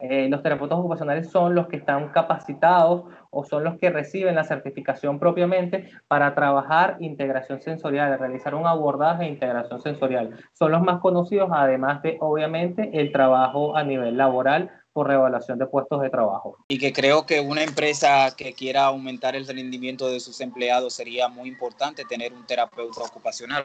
Eh, 0.00 0.28
los 0.28 0.44
terapeutas 0.44 0.78
ocupacionales 0.78 1.28
son 1.28 1.56
los 1.56 1.66
que 1.66 1.74
están 1.74 2.10
capacitados 2.12 3.02
o 3.30 3.44
son 3.44 3.64
los 3.64 3.78
que 3.78 3.90
reciben 3.90 4.36
la 4.36 4.44
certificación 4.44 5.18
propiamente 5.18 5.90
para 6.06 6.36
trabajar 6.36 6.98
integración 7.00 7.60
sensorial, 7.60 8.16
realizar 8.16 8.54
un 8.54 8.64
abordaje 8.64 9.24
de 9.24 9.30
integración 9.30 9.82
sensorial. 9.82 10.38
Son 10.52 10.70
los 10.70 10.82
más 10.82 11.00
conocidos, 11.00 11.50
además 11.52 12.00
de, 12.02 12.16
obviamente, 12.20 12.90
el 12.92 13.10
trabajo 13.10 13.76
a 13.76 13.82
nivel 13.82 14.16
laboral 14.16 14.70
por 14.92 15.08
revaluación 15.08 15.58
de 15.58 15.66
puestos 15.66 16.00
de 16.00 16.10
trabajo. 16.10 16.56
Y 16.68 16.78
que 16.78 16.92
creo 16.92 17.26
que 17.26 17.40
una 17.40 17.64
empresa 17.64 18.34
que 18.36 18.52
quiera 18.52 18.84
aumentar 18.84 19.34
el 19.34 19.48
rendimiento 19.48 20.08
de 20.08 20.20
sus 20.20 20.40
empleados 20.40 20.94
sería 20.94 21.26
muy 21.26 21.48
importante 21.48 22.04
tener 22.04 22.32
un 22.32 22.46
terapeuta 22.46 23.02
ocupacional. 23.02 23.64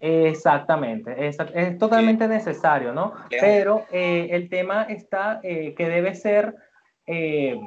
Exactamente, 0.00 1.28
es, 1.28 1.36
es 1.54 1.76
totalmente 1.76 2.26
necesario, 2.26 2.92
¿no? 2.92 3.12
Pero 3.28 3.84
eh, 3.92 4.28
el 4.30 4.48
tema 4.48 4.84
está 4.84 5.40
eh, 5.42 5.74
que 5.74 5.90
debe 5.90 6.14
ser, 6.14 6.54
eh, 7.06 7.60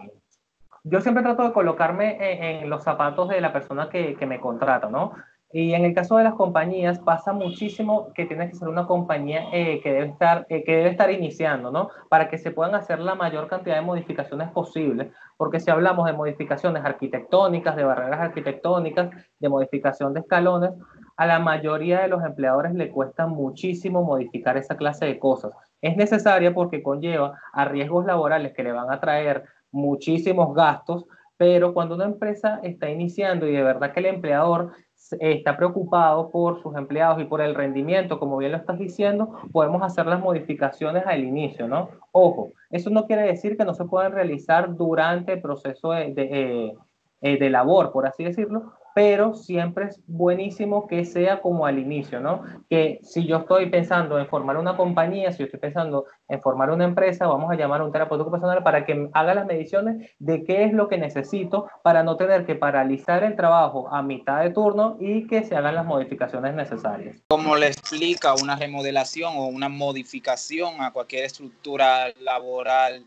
yo 0.83 0.99
siempre 1.01 1.23
trato 1.23 1.43
de 1.43 1.53
colocarme 1.53 2.17
en, 2.61 2.69
los 2.69 2.83
zapatos 2.83 3.29
de 3.29 3.39
la 3.39 3.53
persona 3.53 3.87
que, 3.87 4.15
que 4.15 4.25
me 4.25 4.39
contrata, 4.39 4.89
¿no? 4.89 5.13
Y 5.55 5.75
en 5.75 5.85
el 5.85 5.93
caso 5.93 6.17
de 6.17 6.23
las 6.23 6.33
compañías 6.33 6.97
pasa 6.97 7.31
muchísimo 7.31 8.11
que 8.15 8.25
tiene 8.25 8.49
que 8.49 8.55
ser 8.55 8.67
una 8.67 8.87
compañía 8.87 9.49
eh, 9.53 9.81
que, 9.83 9.93
debe 9.93 10.07
estar, 10.07 10.47
eh, 10.49 10.63
que 10.63 10.77
debe 10.77 10.89
estar 10.89 11.11
iniciando, 11.11 11.69
¿no? 11.69 11.89
Para 12.09 12.27
que 12.27 12.39
se 12.39 12.49
puedan 12.49 12.73
hacer 12.73 12.97
la 12.97 13.13
mayor 13.13 13.47
cantidad 13.47 13.75
de 13.75 13.83
modificaciones 13.83 14.49
posibles, 14.49 15.11
porque 15.37 15.59
si 15.59 15.69
hablamos 15.69 16.07
de 16.07 16.13
modificaciones 16.13 16.83
arquitectónicas, 16.83 17.75
de 17.75 17.83
barreras 17.83 18.19
arquitectónicas, 18.19 19.11
de 19.39 19.49
modificación 19.49 20.15
de 20.15 20.21
escalones, 20.21 20.71
a 21.15 21.25
la 21.25 21.39
mayoría 21.39 22.01
de 22.01 22.07
los 22.07 22.23
empleadores 22.23 22.73
le 22.73 22.89
cuesta 22.89 23.27
muchísimo 23.27 24.03
modificar 24.03 24.57
esa 24.57 24.77
clase 24.77 25.05
de 25.05 25.19
cosas. 25.19 25.53
Es 25.81 25.95
necesaria 25.95 26.53
porque 26.53 26.81
conlleva 26.81 27.39
a 27.51 27.65
riesgos 27.65 28.05
laborales 28.05 28.53
que 28.53 28.63
le 28.63 28.71
van 28.71 28.91
a 28.91 28.99
traer 28.99 29.43
muchísimos 29.71 30.55
gastos, 30.55 31.05
pero 31.37 31.73
cuando 31.73 31.95
una 31.95 32.05
empresa 32.05 32.59
está 32.63 32.89
iniciando 32.89 33.47
y 33.47 33.51
de 33.53 33.63
verdad 33.63 33.91
que 33.91 33.99
el 33.99 34.05
empleador 34.07 34.71
está 35.19 35.57
preocupado 35.57 36.31
por 36.31 36.61
sus 36.61 36.75
empleados 36.75 37.21
y 37.21 37.25
por 37.25 37.41
el 37.41 37.55
rendimiento, 37.55 38.19
como 38.19 38.37
bien 38.37 38.51
lo 38.53 38.57
estás 38.57 38.79
diciendo, 38.79 39.37
podemos 39.51 39.81
hacer 39.83 40.05
las 40.05 40.19
modificaciones 40.19 41.05
al 41.05 41.23
inicio, 41.23 41.67
¿no? 41.67 41.89
Ojo, 42.11 42.53
eso 42.69 42.89
no 42.89 43.05
quiere 43.05 43.23
decir 43.23 43.57
que 43.57 43.65
no 43.65 43.73
se 43.73 43.85
puedan 43.85 44.13
realizar 44.13 44.75
durante 44.75 45.33
el 45.33 45.41
proceso 45.41 45.91
de, 45.91 46.13
de, 46.13 46.23
eh, 46.31 46.77
eh, 47.21 47.37
de 47.37 47.49
labor, 47.49 47.91
por 47.91 48.07
así 48.07 48.23
decirlo, 48.23 48.73
pero 48.93 49.33
siempre 49.33 49.85
es 49.85 50.01
buenísimo 50.07 50.87
que 50.87 51.05
sea 51.05 51.41
como 51.41 51.65
al 51.65 51.79
inicio, 51.79 52.19
¿no? 52.19 52.43
Que 52.69 52.99
si 53.03 53.25
yo 53.25 53.37
estoy 53.37 53.69
pensando 53.69 54.19
en 54.19 54.27
formar 54.27 54.57
una 54.57 54.77
compañía, 54.77 55.31
si 55.31 55.39
yo 55.39 55.45
estoy 55.45 55.59
pensando 55.59 56.05
en 56.27 56.41
formar 56.41 56.69
una 56.69 56.85
empresa, 56.85 57.27
vamos 57.27 57.51
a 57.51 57.55
llamar 57.55 57.81
a 57.81 57.85
un 57.85 57.91
terapeuta 57.91 58.23
ocupacional 58.23 58.63
para 58.63 58.85
que 58.85 59.09
haga 59.13 59.33
las 59.33 59.45
mediciones 59.45 60.11
de 60.19 60.43
qué 60.43 60.65
es 60.65 60.73
lo 60.73 60.87
que 60.87 60.97
necesito 60.97 61.67
para 61.83 62.03
no 62.03 62.17
tener 62.17 62.45
que 62.45 62.55
paralizar 62.55 63.23
el 63.23 63.35
trabajo 63.35 63.87
a 63.91 64.01
mitad 64.01 64.43
de 64.43 64.51
turno 64.51 64.97
y 64.99 65.27
que 65.27 65.43
se 65.43 65.55
hagan 65.55 65.75
las 65.75 65.85
modificaciones 65.85 66.53
necesarias. 66.53 67.21
¿Cómo 67.27 67.55
le 67.55 67.67
explica 67.67 68.33
una 68.35 68.55
remodelación 68.55 69.35
o 69.37 69.47
una 69.47 69.69
modificación 69.69 70.81
a 70.81 70.91
cualquier 70.91 71.25
estructura 71.25 72.09
laboral 72.21 73.03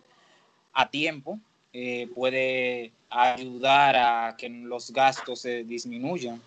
a 0.73 0.89
tiempo? 0.91 1.39
Eh, 1.79 2.09
puede 2.15 2.91
ayudar 3.11 3.97
a 3.97 4.35
que 4.39 4.49
los 4.49 4.91
gastos 4.95 5.43
se 5.43 5.63
disminuyan. 5.63 6.41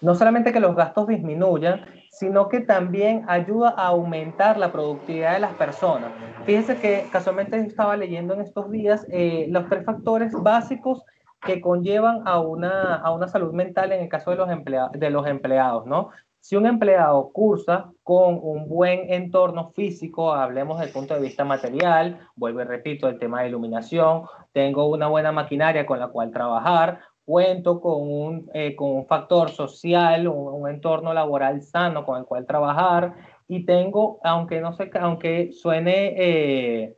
No 0.00 0.14
solamente 0.14 0.52
que 0.52 0.60
los 0.60 0.76
gastos 0.76 1.08
disminuyan, 1.08 1.84
sino 2.12 2.48
que 2.48 2.60
también 2.60 3.24
ayuda 3.26 3.74
a 3.76 3.88
aumentar 3.88 4.56
la 4.56 4.70
productividad 4.70 5.32
de 5.32 5.40
las 5.40 5.54
personas. 5.54 6.12
Fíjense 6.46 6.76
que 6.76 7.08
casualmente 7.10 7.58
estaba 7.58 7.96
leyendo 7.96 8.34
en 8.34 8.42
estos 8.42 8.70
días 8.70 9.04
eh, 9.10 9.48
los 9.50 9.68
tres 9.68 9.84
factores 9.84 10.32
básicos 10.32 11.02
que 11.44 11.60
conllevan 11.60 12.22
a 12.24 12.38
una, 12.38 12.94
a 12.94 13.10
una 13.12 13.26
salud 13.26 13.52
mental 13.52 13.90
en 13.90 14.02
el 14.04 14.08
caso 14.08 14.30
de 14.30 14.36
los, 14.36 14.48
de 14.92 15.10
los 15.10 15.26
empleados, 15.26 15.84
¿no? 15.84 16.10
Si 16.44 16.56
un 16.56 16.66
empleado 16.66 17.32
cursa 17.32 17.90
con 18.02 18.38
un 18.42 18.68
buen 18.68 19.10
entorno 19.10 19.70
físico, 19.70 20.34
hablemos 20.34 20.78
del 20.78 20.90
punto 20.90 21.14
de 21.14 21.20
vista 21.22 21.42
material, 21.42 22.18
vuelvo 22.36 22.60
y 22.60 22.64
repito, 22.64 23.08
el 23.08 23.18
tema 23.18 23.40
de 23.40 23.48
iluminación, 23.48 24.24
tengo 24.52 24.84
una 24.84 25.08
buena 25.08 25.32
maquinaria 25.32 25.86
con 25.86 25.98
la 25.98 26.08
cual 26.08 26.30
trabajar, 26.32 27.00
cuento 27.24 27.80
con 27.80 28.02
un, 28.02 28.50
eh, 28.52 28.76
con 28.76 28.90
un 28.90 29.06
factor 29.06 29.52
social, 29.52 30.28
un, 30.28 30.68
entorno 30.68 31.14
laboral 31.14 31.62
sano 31.62 32.04
con 32.04 32.18
el 32.18 32.26
cual 32.26 32.44
trabajar 32.44 33.14
y 33.48 33.64
tengo, 33.64 34.20
aunque 34.22 34.60
no 34.60 34.74
sé, 34.74 34.90
aunque 35.00 35.50
suene... 35.50 36.12
Eh, 36.18 36.96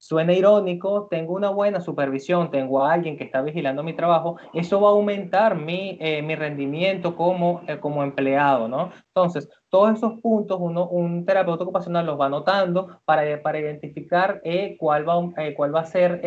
suena 0.00 0.32
irónico, 0.32 1.08
tengo 1.10 1.34
una 1.34 1.50
buena 1.50 1.80
supervisión, 1.80 2.50
tengo 2.50 2.82
a 2.82 2.94
alguien 2.94 3.18
que 3.18 3.24
está 3.24 3.42
vigilando 3.42 3.82
mi 3.82 3.92
trabajo, 3.92 4.38
eso 4.54 4.80
va 4.80 4.88
a 4.88 4.92
aumentar 4.92 5.56
mi, 5.56 5.98
eh, 6.00 6.22
mi 6.22 6.34
rendimiento 6.34 7.14
como, 7.14 7.60
eh, 7.68 7.78
como 7.78 8.02
empleado, 8.02 8.66
¿no? 8.66 8.90
Entonces, 9.08 9.50
todos 9.68 9.98
esos 9.98 10.18
puntos 10.20 10.56
uno, 10.58 10.88
un 10.88 11.26
terapeuta 11.26 11.64
ocupacional 11.64 12.06
los 12.06 12.18
va 12.18 12.26
anotando 12.26 13.00
para, 13.04 13.42
para 13.42 13.60
identificar 13.60 14.40
eh, 14.42 14.76
cuál, 14.78 15.06
va, 15.06 15.16
cuál 15.54 15.74
va 15.74 15.80
a 15.80 15.84
ser, 15.84 16.22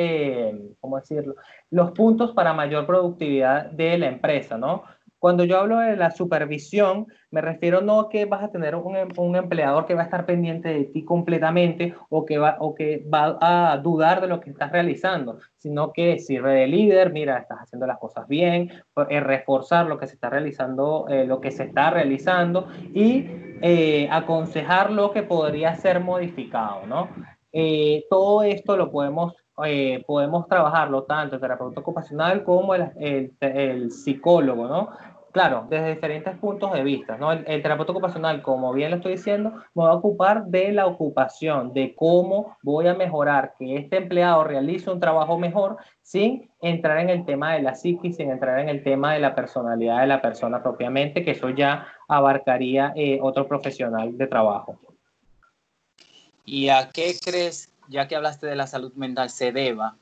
¿cómo 0.79 0.97
decirlo?, 0.97 1.33
los 1.71 1.91
puntos 1.91 2.31
para 2.33 2.53
mayor 2.53 2.85
productividad 2.85 3.71
de 3.71 3.97
la 3.97 4.05
empresa, 4.07 4.55
¿no? 4.55 4.83
Cuando 5.23 5.45
yo 5.45 5.57
hablo 5.57 5.79
de 5.79 5.95
la 5.95 6.11
supervisión, 6.11 7.07
me 7.31 7.39
refiero 7.39 7.79
no 7.79 7.97
a 8.01 8.09
que 8.09 8.25
vas 8.25 8.43
a 8.43 8.51
tener 8.51 8.75
un, 8.75 8.97
em, 8.97 9.07
un, 9.15 9.37
empleador 9.37 9.85
que 9.85 9.93
va 9.93 10.01
a 10.01 10.03
estar 10.03 10.25
pendiente 10.25 10.67
de 10.67 10.83
ti 10.83 11.05
completamente 11.05 11.95
o 12.09 12.25
que, 12.25 12.37
va, 12.37 12.57
o 12.59 12.75
que 12.75 13.05
va 13.07 13.37
a 13.39 13.77
dudar 13.77 14.19
de 14.19 14.27
lo 14.27 14.41
que 14.41 14.49
estás 14.49 14.73
realizando, 14.73 15.37
sino 15.55 15.93
que 15.93 16.19
sirve 16.19 16.55
de 16.55 16.67
líder, 16.67 17.13
mira, 17.13 17.37
estás 17.37 17.59
haciendo 17.59 17.87
las 17.87 17.99
cosas 17.99 18.27
bien, 18.27 18.69
eh, 19.09 19.19
reforzar 19.21 19.85
lo 19.85 19.97
que 19.97 20.07
se 20.07 20.15
está 20.15 20.29
realizando, 20.29 21.05
eh, 21.07 21.23
lo 21.25 21.39
que 21.39 21.51
se 21.51 21.63
está 21.63 21.89
realizando 21.89 22.67
y 22.93 23.25
eh, 23.61 24.09
aconsejar 24.11 24.91
lo 24.91 25.13
que 25.13 25.23
podría 25.23 25.73
ser 25.75 26.01
modificado, 26.01 26.85
¿no? 26.85 27.07
todo 28.09 28.41
esto 28.41 28.75
lo 28.75 28.91
podemos 28.91 29.35
podemos 30.07 30.47
trabajarlo 30.47 31.03
tanto 31.03 31.35
el 31.35 31.41
terapeuta 31.41 31.81
ocupacional 31.81 32.43
como 32.43 32.73
el, 32.73 32.89
el, 32.97 33.31
el, 33.39 33.91
psicólogo, 33.91 34.67
¿no? 34.67 34.89
Claro, 35.33 35.65
desde 35.69 35.95
diferentes 35.95 36.37
puntos 36.37 36.71
de 36.71 36.83
vista, 36.83 37.17
¿no? 37.17 37.31
El, 37.31 37.61
terapeuta 37.61 37.91
ocupacional, 37.91 38.41
como 38.41 38.71
bien 38.71 38.91
lo 38.91 38.97
estoy 38.97 39.13
diciendo, 39.13 39.51
me 39.73 39.83
va 39.83 39.89
a 39.89 39.95
ocupar 39.95 40.45
de 40.45 40.71
la 40.71 40.85
ocupación, 40.85 41.73
de 41.73 41.93
cómo 41.95 42.55
voy 42.61 42.87
a 42.87 42.93
mejorar 42.93 43.53
que 43.57 43.75
este 43.75 43.97
empleado 43.97 44.43
realice 44.43 44.91
un 44.91 44.99
trabajo 44.99 45.37
mejor 45.37 45.77
sin 46.01 46.49
entrar 46.61 46.99
en 46.99 47.09
el 47.09 47.25
tema 47.25 47.53
de 47.53 47.63
la 47.63 47.75
psiquis, 47.75 48.15
sin 48.15 48.29
entrar 48.29 48.59
en 48.59 48.69
el 48.69 48.83
tema 48.83 49.13
de 49.13 49.19
la 49.19 49.35
personalidad 49.35 50.01
de 50.01 50.07
la 50.07 50.21
persona 50.21 50.61
propiamente, 50.61 51.25
que 51.25 51.31
eso 51.31 51.49
ya 51.49 51.87
abarcaría 52.07 52.93
eh, 52.95 53.19
otro 53.21 53.47
profesional 53.47 54.17
de 54.17 54.27
trabajo. 54.27 54.79
¿Y 56.45 56.69
a 56.69 56.89
qué 56.93 57.15
crees, 57.23 57.73
ya 57.89 58.07
que 58.07 58.15
hablaste 58.15 58.45
de 58.47 58.55
la 58.55 58.67
salud 58.67 58.93
mental, 58.93 59.29
se 59.31 59.51
deba 59.51 59.97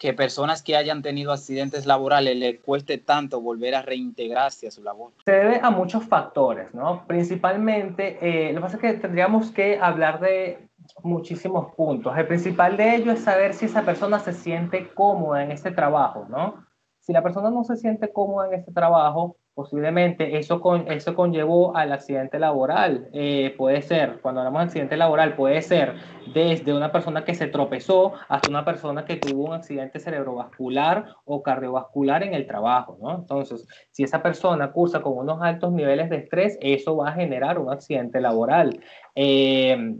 que 0.00 0.14
personas 0.14 0.62
que 0.62 0.76
hayan 0.76 1.02
tenido 1.02 1.30
accidentes 1.30 1.84
laborales 1.84 2.34
le 2.34 2.58
cueste 2.58 2.96
tanto 2.96 3.42
volver 3.42 3.74
a 3.74 3.82
reintegrarse 3.82 4.66
a 4.66 4.70
su 4.70 4.82
labor? 4.82 5.12
Se 5.26 5.30
debe 5.30 5.60
a 5.62 5.70
muchos 5.70 6.06
factores, 6.06 6.72
¿no? 6.72 7.06
Principalmente, 7.06 8.16
eh, 8.22 8.50
lo 8.54 8.60
que 8.60 8.62
pasa 8.62 8.76
es 8.76 8.80
que 8.80 8.92
tendríamos 8.94 9.50
que 9.50 9.78
hablar 9.78 10.18
de 10.20 10.70
muchísimos 11.02 11.74
puntos. 11.74 12.16
El 12.16 12.26
principal 12.26 12.78
de 12.78 12.96
ello 12.96 13.12
es 13.12 13.20
saber 13.20 13.52
si 13.52 13.66
esa 13.66 13.82
persona 13.82 14.18
se 14.18 14.32
siente 14.32 14.88
cómoda 14.94 15.44
en 15.44 15.52
ese 15.52 15.70
trabajo, 15.70 16.26
¿no? 16.30 16.66
Si 17.00 17.12
la 17.12 17.22
persona 17.22 17.50
no 17.50 17.62
se 17.64 17.76
siente 17.76 18.10
cómoda 18.10 18.48
en 18.48 18.54
ese 18.54 18.72
trabajo, 18.72 19.36
posiblemente 19.60 20.38
eso, 20.38 20.58
con, 20.58 20.90
eso 20.90 21.14
conllevó 21.14 21.76
al 21.76 21.92
accidente 21.92 22.38
laboral. 22.38 23.10
Eh, 23.12 23.54
puede 23.58 23.82
ser, 23.82 24.18
cuando 24.22 24.40
hablamos 24.40 24.60
de 24.60 24.64
accidente 24.64 24.96
laboral, 24.96 25.36
puede 25.36 25.60
ser 25.60 25.96
desde 26.32 26.72
una 26.72 26.90
persona 26.90 27.26
que 27.26 27.34
se 27.34 27.46
tropezó 27.46 28.14
hasta 28.30 28.48
una 28.48 28.64
persona 28.64 29.04
que 29.04 29.16
tuvo 29.16 29.48
un 29.48 29.52
accidente 29.52 29.98
cerebrovascular 29.98 31.14
o 31.26 31.42
cardiovascular 31.42 32.22
en 32.22 32.32
el 32.32 32.46
trabajo. 32.46 32.96
Entonces, 33.14 33.68
si 33.90 34.02
esa 34.02 34.22
persona 34.22 34.72
cursa 34.72 35.02
con 35.02 35.18
unos 35.18 35.42
altos 35.42 35.72
niveles 35.72 36.08
de 36.08 36.16
estrés, 36.16 36.56
eso 36.62 36.96
va 36.96 37.10
a 37.10 37.12
generar 37.12 37.58
un 37.58 37.70
accidente 37.70 38.18
laboral. 38.18 38.80
Eh, 39.14 39.94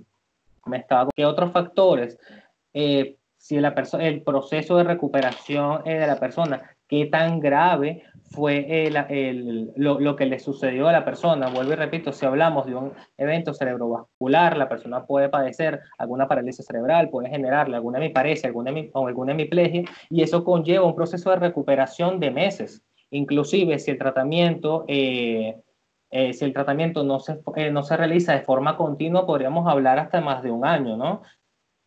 ¿Qué 1.14 1.26
otros 1.26 1.52
factores? 1.52 2.18
Eh, 2.72 3.18
si 3.36 3.60
la 3.60 3.74
el 3.98 4.22
proceso 4.22 4.78
de 4.78 4.84
recuperación 4.84 5.84
de 5.84 6.06
la 6.06 6.18
persona, 6.18 6.62
qué 6.90 7.06
tan 7.06 7.38
grave 7.38 8.02
fue 8.32 8.86
el, 8.86 9.72
lo, 9.76 10.16
que 10.16 10.26
le 10.26 10.38
sucedió 10.40 10.88
a 10.88 10.92
la 10.92 11.04
persona. 11.04 11.48
Vuelvo 11.48 11.72
y 11.72 11.76
repito, 11.76 12.12
si 12.12 12.26
hablamos 12.26 12.66
de 12.66 12.74
un 12.74 12.92
evento 13.16 13.54
cerebrovascular, 13.54 14.56
la 14.56 14.68
persona 14.68 15.06
puede 15.06 15.28
padecer 15.28 15.80
alguna 15.98 16.28
parálisis 16.28 16.66
cerebral, 16.66 17.08
puede 17.08 17.30
generarle 17.30 17.76
alguna 17.76 17.98
hemiparesia 17.98 18.48
alguna, 18.48 18.72
o 18.92 19.06
alguna 19.06 19.32
hemiplegia, 19.32 19.84
y 20.10 20.22
eso 20.22 20.44
conlleva 20.44 20.84
un 20.84 20.96
proceso 20.96 21.30
de 21.30 21.36
recuperación 21.36 22.20
de 22.20 22.30
meses. 22.32 22.82
Inclusive 23.10 23.78
si 23.78 23.92
el 23.92 23.98
tratamiento... 23.98 24.84
Eh, 24.88 25.56
eh, 26.12 26.32
si 26.32 26.44
el 26.44 26.52
tratamiento 26.52 27.04
no 27.04 27.20
se, 27.20 27.38
eh, 27.54 27.70
no 27.70 27.84
se 27.84 27.96
realiza 27.96 28.32
de 28.32 28.40
forma 28.40 28.76
continua, 28.76 29.26
podríamos 29.26 29.68
hablar 29.68 30.00
hasta 30.00 30.20
más 30.20 30.42
de 30.42 30.50
un 30.50 30.66
año, 30.66 30.96
¿no? 30.96 31.22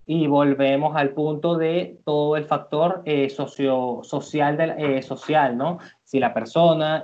Y 0.05 0.27
volvemos 0.27 0.95
al 0.95 1.12
punto 1.12 1.57
de 1.57 2.00
todo 2.05 2.36
el 2.36 2.45
factor 2.45 3.01
eh, 3.05 3.29
socio, 3.29 4.01
social, 4.03 4.57
de, 4.57 5.01
social, 5.01 5.57
¿no? 5.57 5.79
Si 6.03 6.19
la 6.19 6.33
persona 6.33 7.03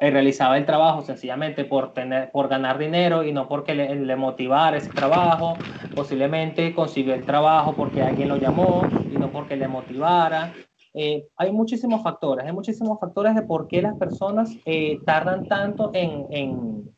realizaba 0.00 0.56
el 0.56 0.66
trabajo 0.66 1.02
sencillamente 1.02 1.64
por, 1.64 1.92
tener, 1.92 2.30
por 2.30 2.48
ganar 2.48 2.78
dinero 2.78 3.24
y 3.24 3.32
no 3.32 3.48
porque 3.48 3.74
le, 3.74 3.94
le, 3.94 4.16
motivara 4.16 4.76
ese 4.76 4.90
trabajo, 4.90 5.54
posiblemente 5.94 6.74
consiguió 6.74 7.14
el 7.14 7.24
trabajo 7.24 7.74
porque 7.74 8.02
alguien 8.02 8.28
lo 8.28 8.36
llamó 8.36 8.82
y 9.12 9.16
no 9.16 9.30
porque 9.30 9.56
le 9.56 9.68
motivara, 9.68 10.52
eh, 10.96 11.26
hay 11.36 11.50
muchísimos 11.50 12.04
factores, 12.04 12.46
hay 12.46 12.52
muchísimos 12.52 13.00
factores 13.00 13.34
de 13.34 13.42
por 13.42 13.66
qué 13.66 13.82
las 13.82 13.96
personas 13.98 14.56
eh, 14.64 15.00
tardan 15.04 15.44
tanto 15.48 15.90
en, 15.92 16.26
en, 16.30 16.94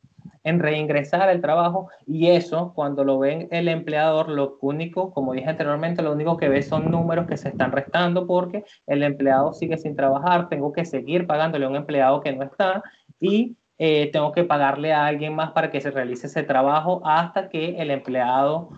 en, 0.46 0.60
reingresar 0.60 1.28
al 1.28 1.40
trabajo 1.40 1.88
y 2.06 2.28
eso, 2.28 2.72
cuando 2.74 3.04
lo 3.04 3.18
ven 3.18 3.48
el 3.50 3.68
empleador, 3.68 4.28
lo 4.28 4.58
único, 4.60 5.12
como 5.12 5.32
dije 5.32 5.50
anteriormente, 5.50 6.02
lo 6.02 6.12
único 6.12 6.36
que 6.36 6.48
ve 6.48 6.62
son 6.62 6.90
números 6.90 7.26
que 7.26 7.36
se 7.36 7.48
están 7.48 7.72
restando 7.72 8.26
porque 8.26 8.64
el 8.86 9.02
empleado 9.02 9.52
sigue 9.52 9.76
sin 9.76 9.96
trabajar, 9.96 10.48
tengo 10.48 10.72
que 10.72 10.84
seguir 10.84 11.26
pagándole 11.26 11.66
a 11.66 11.68
un 11.68 11.76
empleado 11.76 12.20
que 12.20 12.32
no 12.32 12.44
está 12.44 12.82
y 13.20 13.56
eh, 13.78 14.10
tengo 14.12 14.32
que 14.32 14.44
pagarle 14.44 14.92
a 14.92 15.06
alguien 15.06 15.34
más 15.34 15.52
para 15.52 15.70
que 15.70 15.80
se 15.80 15.90
realice 15.90 16.28
ese 16.28 16.42
trabajo 16.42 17.02
hasta 17.04 17.48
que 17.48 17.76
el 17.78 17.90
empleado 17.90 18.70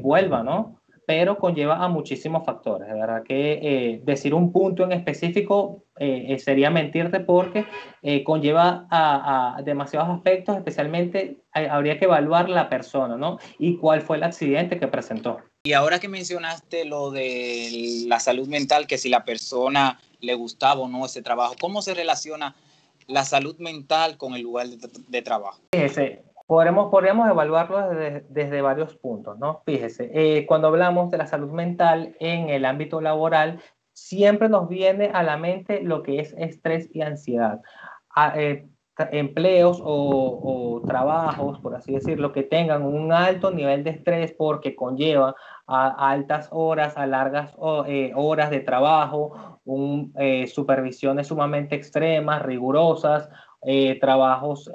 vuelva, 0.00 0.42
¿no? 0.42 0.77
Pero 1.08 1.38
conlleva 1.38 1.82
a 1.82 1.88
muchísimos 1.88 2.44
factores. 2.44 2.86
De 2.86 2.92
verdad 2.92 3.22
que 3.22 3.52
eh, 3.62 4.00
decir 4.04 4.34
un 4.34 4.52
punto 4.52 4.84
en 4.84 4.92
específico 4.92 5.86
eh, 5.98 6.26
eh, 6.28 6.38
sería 6.38 6.70
mentirte 6.70 7.20
porque 7.20 7.64
conlleva 8.24 8.86
a, 8.90 9.62
demasiados 9.64 10.10
aspectos, 10.10 10.58
especialmente 10.58 11.38
habría 11.52 11.98
que 11.98 12.04
evaluar 12.04 12.50
la 12.50 12.68
persona, 12.68 13.16
¿no? 13.16 13.38
Y 13.58 13.78
cuál 13.78 14.02
fue 14.02 14.18
el 14.18 14.22
accidente 14.22 14.78
que 14.78 14.86
presentó. 14.86 15.38
Y 15.64 15.72
ahora 15.72 15.98
que 15.98 16.08
mencionaste 16.08 16.84
lo 16.84 17.10
de 17.10 18.04
la 18.06 18.20
salud 18.20 18.46
mental, 18.46 18.86
que 18.86 18.98
si 18.98 19.08
la 19.08 19.24
persona 19.24 19.98
le 20.20 20.34
gustaba 20.34 20.82
o 20.82 20.88
no 20.88 21.06
ese 21.06 21.22
trabajo, 21.22 21.54
¿cómo 21.58 21.80
se 21.80 21.94
relaciona 21.94 22.54
la 23.06 23.24
salud 23.24 23.56
mental 23.58 24.18
con 24.18 24.34
el 24.34 24.42
lugar 24.42 24.68
de, 24.68 24.76
de 25.08 25.22
trabajo? 25.22 25.58
Ese, 25.72 26.22
Podremos, 26.48 26.90
podríamos 26.90 27.28
evaluarlo 27.28 27.90
desde, 27.90 28.24
desde, 28.30 28.62
varios 28.62 28.96
puntos, 28.96 29.38
¿no? 29.38 29.60
Fíjese, 29.66 30.10
eh, 30.14 30.46
cuando 30.46 30.68
hablamos 30.68 31.10
de 31.10 31.18
la 31.18 31.26
salud 31.26 31.50
mental 31.50 32.16
en 32.20 32.48
el 32.48 32.64
ámbito 32.64 33.02
laboral, 33.02 33.60
siempre 33.92 34.48
nos 34.48 34.66
viene 34.66 35.10
a 35.12 35.22
la 35.22 35.36
mente 35.36 35.82
lo 35.82 36.02
que 36.02 36.20
es 36.20 36.32
estrés 36.38 36.88
y 36.94 37.02
ansiedad. 37.02 37.60
A, 38.16 38.40
eh, 38.40 38.66
empleos 39.12 39.78
o, 39.84 40.80
trabajos, 40.86 41.58
por 41.60 41.74
así 41.74 41.92
decirlo, 41.92 42.32
que 42.32 42.44
tengan 42.44 42.82
un 42.82 43.12
alto 43.12 43.50
nivel 43.50 43.84
de 43.84 43.90
estrés 43.90 44.32
porque 44.32 44.74
conlleva 44.74 45.34
a, 45.66 46.10
altas 46.10 46.48
horas, 46.50 46.96
a 46.96 47.06
largas 47.06 47.54
eh, 47.88 48.12
horas 48.14 48.48
de 48.48 48.60
trabajo, 48.60 49.60
un, 49.66 50.14
supervisiones 50.46 51.26
sumamente 51.26 51.76
extremas, 51.76 52.40
rigurosas, 52.40 53.28
trabajos 54.00 54.70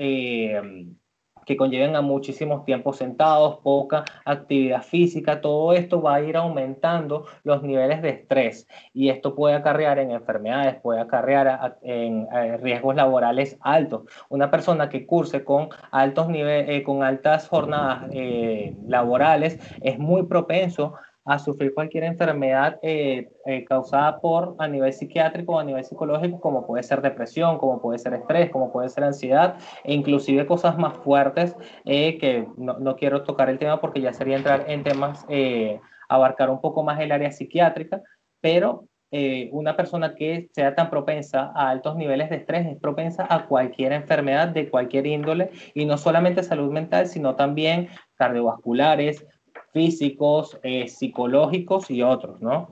que 1.45 1.57
conlleven 1.57 1.95
a 1.95 2.01
muchísimos 2.01 2.65
tiempos 2.65 2.97
sentados, 2.97 3.59
poca 3.63 4.05
actividad 4.25 4.83
física, 4.83 5.41
todo 5.41 5.73
esto 5.73 6.01
va 6.01 6.15
a 6.15 6.21
ir 6.21 6.37
aumentando 6.37 7.25
los 7.43 7.63
niveles 7.63 8.01
de 8.01 8.09
estrés 8.09 8.67
y 8.93 9.09
esto 9.09 9.35
puede 9.35 9.55
acarrear 9.55 9.99
en 9.99 10.11
enfermedades, 10.11 10.75
puede 10.81 11.01
acarrear 11.01 11.77
en 11.81 12.27
riesgos 12.61 12.95
laborales 12.95 13.57
altos. 13.61 14.03
Una 14.29 14.51
persona 14.51 14.89
que 14.89 15.05
curse 15.05 15.43
con 15.43 15.69
altos 15.91 16.29
niveles, 16.29 16.69
eh, 16.69 16.83
con 16.83 17.03
altas 17.03 17.47
jornadas 17.47 18.09
eh, 18.11 18.75
laborales 18.87 19.59
es 19.81 19.99
muy 19.99 20.23
propenso 20.23 20.93
a 21.25 21.39
sufrir 21.39 21.73
cualquier 21.73 22.03
enfermedad 22.03 22.79
eh, 22.81 23.29
eh, 23.45 23.63
causada 23.63 24.19
por 24.19 24.55
a 24.59 24.67
nivel 24.67 24.91
psiquiátrico 24.91 25.53
o 25.53 25.59
a 25.59 25.63
nivel 25.63 25.83
psicológico, 25.83 26.39
como 26.41 26.67
puede 26.67 26.83
ser 26.83 27.01
depresión, 27.01 27.57
como 27.57 27.81
puede 27.81 27.99
ser 27.99 28.13
estrés, 28.13 28.49
como 28.51 28.71
puede 28.71 28.89
ser 28.89 29.05
ansiedad, 29.05 29.55
e 29.83 29.93
inclusive 29.93 30.45
cosas 30.45 30.77
más 30.77 30.97
fuertes 30.97 31.55
eh, 31.85 32.17
que 32.17 32.47
no, 32.57 32.77
no, 32.79 32.95
quiero 32.97 33.23
tocar 33.23 33.49
el 33.49 33.57
tema 33.57 33.79
porque 33.79 34.01
ya 34.01 34.13
sería 34.13 34.35
entrar 34.35 34.65
en 34.67 34.83
temas, 34.83 35.25
abarcar 36.09 36.49
un 36.49 36.59
poco 36.59 36.83
más 36.83 36.99
el 36.99 37.11
área 37.11 37.31
psiquiátrica, 37.31 38.01
pero 38.41 38.85
una 39.51 39.75
persona 39.75 40.15
que 40.15 40.49
sea 40.53 40.73
tan 40.73 40.89
propensa 40.89 41.51
a 41.55 41.69
altos 41.69 41.95
niveles 41.95 42.31
de 42.31 42.37
estrés 42.37 42.65
es 42.65 42.79
propensa 42.79 43.27
a 43.29 43.45
cualquier 43.45 43.91
enfermedad 43.93 44.47
de 44.47 44.69
cualquier 44.71 45.05
índole 45.05 45.51
y 45.75 45.85
no 45.85 45.99
solamente 45.99 46.41
salud 46.41 46.71
mental, 46.71 47.05
sino 47.05 47.35
también 47.35 47.89
cardiovasculares, 48.15 49.23
físicos, 49.73 50.57
eh, 50.63 50.87
psicológicos 50.87 51.89
y 51.91 52.01
otros, 52.03 52.39
¿no? 52.41 52.69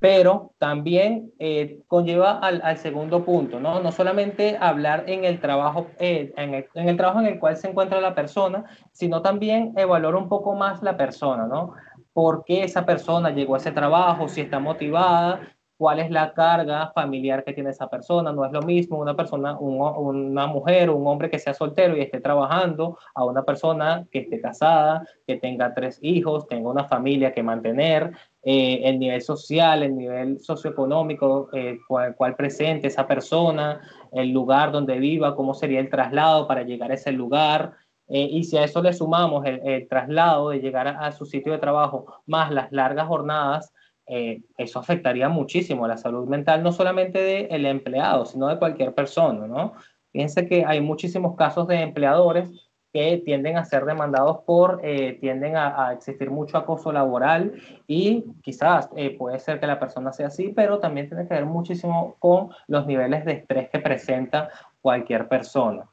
Pero 0.00 0.52
también 0.58 1.32
eh, 1.40 1.80
conlleva 1.88 2.38
al, 2.38 2.62
al, 2.62 2.78
segundo 2.78 3.24
punto, 3.24 3.58
¿no? 3.58 3.80
No 3.80 3.90
solamente 3.90 4.56
hablar 4.60 5.04
en 5.08 5.24
el, 5.24 5.40
trabajo, 5.40 5.88
eh, 5.98 6.32
en, 6.36 6.54
el, 6.54 6.66
en, 6.74 6.88
el, 6.88 6.96
trabajo 6.96 7.20
en 7.20 7.26
el 7.26 7.40
cual 7.40 7.56
se 7.56 7.68
encuentra 7.68 8.00
la 8.00 8.14
persona, 8.14 8.64
sino 8.92 9.22
también 9.22 9.72
evaluar 9.76 10.14
un 10.14 10.28
poco 10.28 10.54
más 10.54 10.82
la 10.84 10.96
persona, 10.96 11.46
¿no? 11.46 11.74
¿Por 12.12 12.44
qué 12.44 12.62
esa 12.62 12.86
persona 12.86 13.30
llegó 13.30 13.56
a 13.56 13.58
ese 13.58 13.72
trabajo? 13.72 14.28
Si 14.28 14.40
está 14.40 14.60
motivada, 14.60 15.40
cuál 15.78 16.00
es 16.00 16.10
la 16.10 16.34
carga 16.34 16.90
familiar 16.92 17.44
que 17.44 17.52
tiene 17.52 17.70
esa 17.70 17.88
persona. 17.88 18.32
No 18.32 18.44
es 18.44 18.52
lo 18.52 18.62
mismo 18.62 18.98
una 18.98 19.14
persona, 19.14 19.56
una 19.58 20.46
mujer 20.48 20.90
o 20.90 20.96
un 20.96 21.06
hombre 21.06 21.30
que 21.30 21.38
sea 21.38 21.54
soltero 21.54 21.96
y 21.96 22.00
esté 22.00 22.20
trabajando 22.20 22.98
a 23.14 23.24
una 23.24 23.44
persona 23.44 24.04
que 24.10 24.18
esté 24.18 24.40
casada, 24.40 25.06
que 25.26 25.36
tenga 25.36 25.72
tres 25.74 26.00
hijos, 26.02 26.48
tenga 26.48 26.68
una 26.68 26.84
familia 26.84 27.32
que 27.32 27.44
mantener, 27.44 28.12
eh, 28.42 28.80
el 28.84 28.98
nivel 28.98 29.22
social, 29.22 29.84
el 29.84 29.96
nivel 29.96 30.40
socioeconómico, 30.40 31.48
eh, 31.52 31.78
cuál, 31.86 32.34
presente 32.34 32.88
esa 32.88 33.06
persona, 33.06 33.80
el 34.12 34.32
lugar 34.32 34.72
donde 34.72 34.98
viva, 34.98 35.36
cómo 35.36 35.54
sería 35.54 35.78
el 35.78 35.90
traslado 35.90 36.48
para 36.48 36.62
llegar 36.64 36.90
a 36.90 36.94
ese 36.94 37.12
lugar. 37.12 37.74
Eh, 38.08 38.28
y 38.32 38.42
si 38.44 38.56
a 38.56 38.64
eso 38.64 38.82
le 38.82 38.92
sumamos 38.92 39.44
el, 39.46 39.86
traslado 39.86 40.50
de 40.50 40.60
llegar 40.60 40.88
a, 40.88 41.06
a, 41.06 41.12
su 41.12 41.24
sitio 41.24 41.52
de 41.52 41.58
trabajo, 41.58 42.06
más 42.26 42.50
las 42.50 42.72
largas 42.72 43.06
jornadas, 43.06 43.72
eh, 44.08 44.42
eso 44.56 44.78
afectaría 44.78 45.28
muchísimo 45.28 45.84
a 45.84 45.88
la 45.88 45.96
salud 45.96 46.26
mental, 46.28 46.62
no 46.62 46.72
solamente 46.72 47.20
del 47.48 47.66
empleado, 47.66 48.24
sino 48.24 48.48
de 48.48 48.58
cualquier 48.58 48.94
persona, 48.94 49.46
¿no? 49.46 49.74
Que 50.12 50.64
hay 50.66 50.80
muchísimos 50.80 51.36
casos 51.36 51.68
de 51.68 51.80
empleadores 51.80 52.50
que 52.92 53.22
tienden 53.24 53.58
a 53.58 53.64
ser 53.64 53.84
demandados 53.84 54.38
por, 54.46 54.80
eh, 54.82 55.18
tienden 55.20 55.56
a, 55.56 55.92
existir 55.92 56.30
mucho 56.30 56.56
acoso 56.56 56.90
laboral 56.90 57.52
y 57.86 58.24
quizás 58.42 58.88
eh, 58.96 59.16
puede 59.16 59.38
ser 59.38 59.60
que 59.60 59.66
la 59.66 59.78
persona 59.78 60.12
sea 60.12 60.28
así, 60.28 60.48
pero 60.48 60.78
también 60.78 61.08
tiene 61.08 61.28
que 61.28 61.34
ver 61.34 61.44
muchísimo 61.44 62.16
con 62.18 62.48
los 62.66 62.86
niveles 62.86 63.24
de 63.26 63.32
estrés 63.32 63.68
que 63.68 63.78
presenta 63.78 64.48
cualquier 64.80 65.28
persona. 65.28 65.86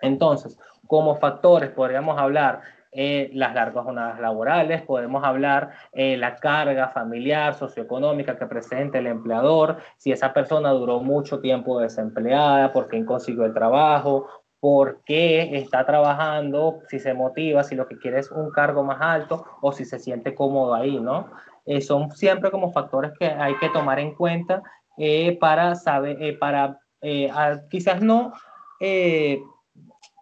Entonces, 0.00 0.58
como 0.88 1.14
factores 1.14 1.70
podríamos 1.70 2.18
hablar 2.18 2.60
eh, 2.96 3.28
las 3.34 3.52
largas 3.56 3.84
jornadas 3.84 4.20
laborales, 4.20 4.82
podemos 4.82 5.24
hablar 5.24 5.72
eh, 5.92 6.16
la 6.16 6.36
carga 6.36 6.90
familiar, 6.90 7.52
socioeconómica 7.54 8.38
que 8.38 8.46
presenta 8.46 8.98
el 8.98 9.08
empleador, 9.08 9.78
si 9.96 10.12
esa 10.12 10.32
persona 10.32 10.70
duró 10.70 11.00
mucho 11.00 11.40
tiempo 11.40 11.80
desempleada, 11.80 12.72
por 12.72 12.86
qué 12.86 13.04
consiguió 13.04 13.46
el 13.46 13.52
trabajo, 13.52 14.28
por 14.60 15.00
qué 15.04 15.56
está 15.58 15.84
trabajando, 15.84 16.82
si 16.86 17.00
se 17.00 17.14
motiva, 17.14 17.64
si 17.64 17.74
lo 17.74 17.88
que 17.88 17.98
quiere 17.98 18.20
es 18.20 18.30
un 18.30 18.52
cargo 18.52 18.84
más 18.84 19.00
alto 19.00 19.44
o 19.60 19.72
si 19.72 19.84
se 19.84 19.98
siente 19.98 20.32
cómodo 20.32 20.72
ahí, 20.72 21.00
¿no? 21.00 21.32
Eh, 21.66 21.80
son 21.80 22.12
siempre 22.12 22.52
como 22.52 22.70
factores 22.70 23.10
que 23.18 23.26
hay 23.26 23.56
que 23.58 23.70
tomar 23.70 23.98
en 23.98 24.14
cuenta 24.14 24.62
para 25.40 25.74
saber, 25.74 26.38
para 26.38 26.78
quizás 27.68 28.00
no 28.00 28.32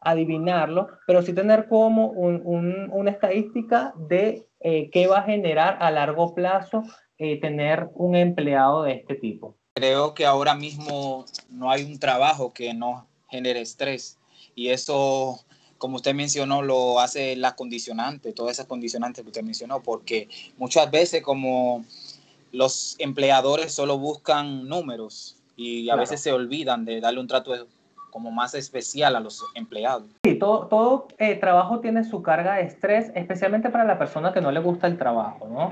adivinarlo, 0.05 0.89
pero 1.07 1.23
sí 1.23 1.33
tener 1.33 1.69
como 1.69 2.09
una 2.09 3.11
estadística 3.11 3.95
de 3.97 4.49
eh, 4.61 4.91
qué 4.91 5.07
va 5.07 5.19
a 5.19 5.25
generar 5.25 5.79
a 5.81 5.91
largo 5.91 6.35
plazo 6.35 6.83
eh, 7.19 7.41
tener 7.41 7.89
un 7.95 8.17
empleado 8.17 8.83
de 8.83 8.93
este 8.93 9.15
tipo. 9.15 9.57
Creo 9.75 10.15
que 10.15 10.27
ahora 10.27 10.55
mismo 10.55 11.25
no 11.49 11.71
hay 11.71 11.85
un 11.85 11.99
trabajo 11.99 12.53
que 12.53 12.75
no 12.75 13.07
genere 13.29 13.61
estrés 13.61 14.19
y 14.55 14.69
eso, 14.69 15.41
como 15.79 15.97
usted 15.97 16.15
mencionó, 16.15 16.63
lo 16.63 17.01
hace 17.01 17.37
la 17.37 17.57
condicionante, 17.57 18.33
todas 18.33 18.53
esas 18.53 18.67
condicionantes 18.67 19.23
que 19.23 19.29
usted 19.29 19.43
mencionó, 19.43 19.83
porque 19.83 20.29
muchas 20.59 20.91
veces 20.91 21.23
como 21.23 21.85
los 22.53 22.97
empleadores 22.99 23.73
solo 23.73 23.99
buscan 23.99 24.69
números, 24.69 25.39
y 25.57 25.91
a 25.91 25.97
veces 25.97 26.21
se 26.21 26.33
olvidan 26.33 26.85
de 26.85 27.01
darle 27.01 27.21
un 27.21 27.27
trato 27.27 27.53
como 28.13 28.31
más 28.31 28.55
especial 28.55 29.17
a 29.17 29.21
los 29.21 29.45
empleados. 29.55 30.05
Sí, 30.23 30.39
todo, 30.39 31.09
eh, 31.19 31.35
trabajo 31.37 31.81
tiene 31.81 32.05
su 32.05 32.23
carga 32.23 32.55
de 32.55 32.63
estrés, 32.63 33.11
especialmente 33.15 33.71
para 33.71 33.85
la 33.85 33.99
persona 33.99 34.33
que 34.33 34.41
no 34.41 34.53
le 34.53 34.61
gusta 34.61 34.87
el 34.87 34.99
trabajo, 34.99 35.49
¿no? 35.49 35.71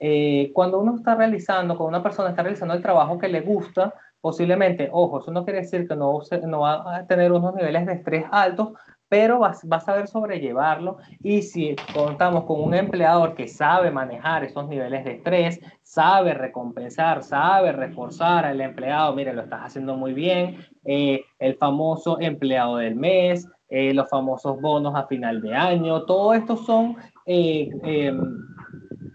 Eh, 0.00 0.50
cuando 0.54 0.80
uno 0.80 0.96
está 0.96 1.14
realizando, 1.14 1.76
cuando 1.76 1.96
una 1.96 2.02
persona 2.02 2.30
está 2.30 2.42
realizando 2.42 2.74
el 2.74 2.82
trabajo 2.82 3.18
que 3.18 3.28
le 3.28 3.42
gusta, 3.42 3.94
posiblemente, 4.20 4.88
ojo, 4.90 5.20
eso 5.20 5.30
no 5.30 5.44
quiere 5.44 5.60
decir 5.60 5.86
que 5.86 5.94
no 5.94 6.20
va 6.60 6.96
a 6.96 7.06
tener 7.06 7.30
unos 7.30 7.54
niveles 7.54 7.86
de 7.86 7.92
estrés 7.92 8.24
altos, 8.32 8.72
pero 9.14 9.38
vas, 9.38 9.64
a 9.70 9.78
saber 9.78 10.08
sobrellevarlo. 10.08 10.96
Y 11.22 11.42
si 11.42 11.76
contamos 11.94 12.46
con 12.46 12.60
un 12.60 12.74
empleador 12.74 13.36
que 13.36 13.46
sabe 13.46 13.92
manejar 13.92 14.42
esos 14.42 14.68
niveles 14.68 15.04
de 15.04 15.12
estrés, 15.12 15.60
sabe 15.84 16.34
recompensar, 16.34 17.22
sabe 17.22 17.70
reforzar 17.70 18.44
al 18.44 18.60
empleado, 18.60 19.14
mire, 19.14 19.32
lo 19.32 19.42
estás 19.42 19.66
haciendo 19.66 19.96
muy 19.96 20.14
bien, 20.14 20.56
eh, 20.84 21.22
el 21.38 21.54
famoso 21.54 22.18
empleado 22.20 22.78
del 22.78 22.96
mes, 22.96 23.48
eh, 23.68 23.94
los 23.94 24.10
famosos 24.10 24.60
bonos 24.60 24.96
a 24.96 25.06
final 25.06 25.40
de 25.40 25.54
año, 25.54 26.02
todo 26.06 26.34
esto 26.34 26.56
son 26.56 26.96
eh, 27.24 27.70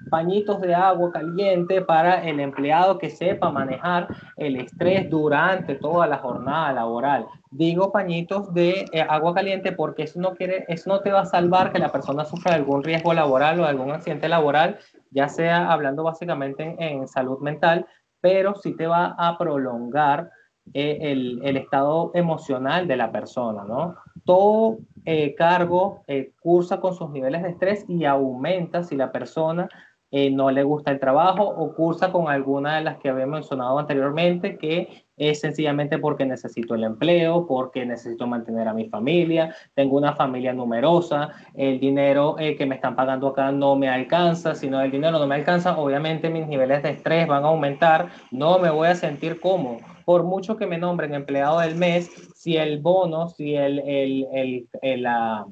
pañitos 0.10 0.62
de 0.62 0.76
agua 0.76 1.12
caliente 1.12 1.82
para 1.82 2.24
el 2.28 2.40
empleado 2.40 2.98
que 2.98 3.10
sepa 3.10 3.52
manejar 3.52 4.08
el 4.38 4.56
estrés 4.58 5.10
durante 5.10 5.76
toda 5.76 6.08
la 6.08 6.18
jornada 6.18 6.74
laboral. 6.74 7.26
Digo 7.52 7.92
pañitos 7.92 8.54
de 8.54 8.86
eh, 8.92 9.02
agua 9.02 9.34
caliente 9.34 9.72
porque 9.72 10.04
eso 10.04 10.20
no, 10.20 10.36
quiere, 10.36 10.66
eso 10.68 10.90
no 10.90 11.02
te 11.02 11.12
va 11.12 11.22
a 11.22 11.26
salvar 11.26 11.72
que 11.72 11.80
la 11.80 11.92
persona 11.92 12.24
sufra 12.24 12.54
algún 12.54 12.84
riesgo 12.84 13.14
laboral 13.14 13.60
o 13.60 13.66
algún 13.66 13.92
accidente 13.92 14.30
laboral, 14.30 14.78
ya 15.10 15.28
sea 15.30 15.72
hablando 15.72 16.04
básicamente 16.04 16.76
en, 16.78 17.08
salud 17.08 17.40
mental, 17.40 17.88
pero 18.22 18.54
sí 18.56 18.76
te 18.76 18.86
va 18.86 19.16
a 19.18 19.38
prolongar 19.38 20.30
eh, 20.74 21.00
el, 21.02 21.40
el, 21.44 21.58
estado 21.58 22.12
emocional 22.14 22.88
de 22.88 22.98
la 22.98 23.12
persona, 23.12 23.64
¿no? 23.64 23.96
Todo 24.26 24.78
eh, 25.06 25.34
cargo 25.34 26.04
cursa 26.42 26.80
con 26.80 26.94
sus 26.94 27.10
niveles 27.10 27.42
de 27.42 27.50
estrés 27.50 27.84
y 27.88 28.06
aumenta 28.06 28.84
si 28.84 28.96
la 28.96 29.12
persona 29.12 29.68
eh, 30.12 30.32
no 30.32 30.50
le 30.50 30.64
gusta 30.64 30.92
el 30.92 31.00
trabajo 31.00 31.44
o 31.44 31.74
cursa 31.76 32.12
con 32.12 32.30
alguna 32.30 32.78
de 32.78 32.84
las 32.84 32.98
que 32.98 33.10
había 33.10 33.28
mencionado 33.28 33.78
anteriormente, 33.78 34.58
que 34.58 35.06
es 35.18 35.40
sencillamente 35.40 36.00
porque 36.00 36.26
necesito 36.26 36.76
el 36.76 36.84
empleo, 36.84 37.46
porque 37.46 37.86
necesito 37.86 38.26
mantener 38.26 38.68
a 38.68 38.74
mi 38.74 38.90
familia, 38.90 39.54
tengo 39.76 39.98
una 39.98 40.16
familia 40.16 40.54
numerosa, 40.54 41.30
el 41.54 41.80
dinero 41.80 42.38
eh, 42.40 42.56
que 42.56 42.66
me 42.66 42.76
están 42.76 42.96
pagando 42.96 43.28
acá 43.28 43.52
no 43.52 43.76
me 43.76 43.90
alcanza, 43.90 44.56
si 44.56 44.70
no 44.70 44.82
el 44.82 44.92
dinero 44.92 45.20
no 45.20 45.28
me 45.28 45.36
alcanza, 45.36 45.78
obviamente 45.78 46.30
mis 46.30 46.48
niveles 46.48 46.82
de 46.82 46.92
estrés 46.92 47.28
van 47.28 47.44
a 47.44 47.50
aumentar, 47.50 48.08
no 48.32 48.58
me 48.60 48.70
voy 48.70 48.88
a 48.88 48.96
sentir 48.96 49.40
cómodo. 49.40 49.78
Por 50.06 50.24
mucho 50.24 50.58
que 50.58 50.66
me 50.66 50.80
nombren 50.80 51.14
empleado 51.14 51.60
del 51.60 51.76
mes, 51.76 52.10
si 52.34 52.58
el 52.58 52.80
bono, 52.80 53.28
si 53.28 53.56
el, 53.56 53.80
el, 53.80 54.26
el, 54.34 54.68
el 54.82 55.04
la, 55.04 55.46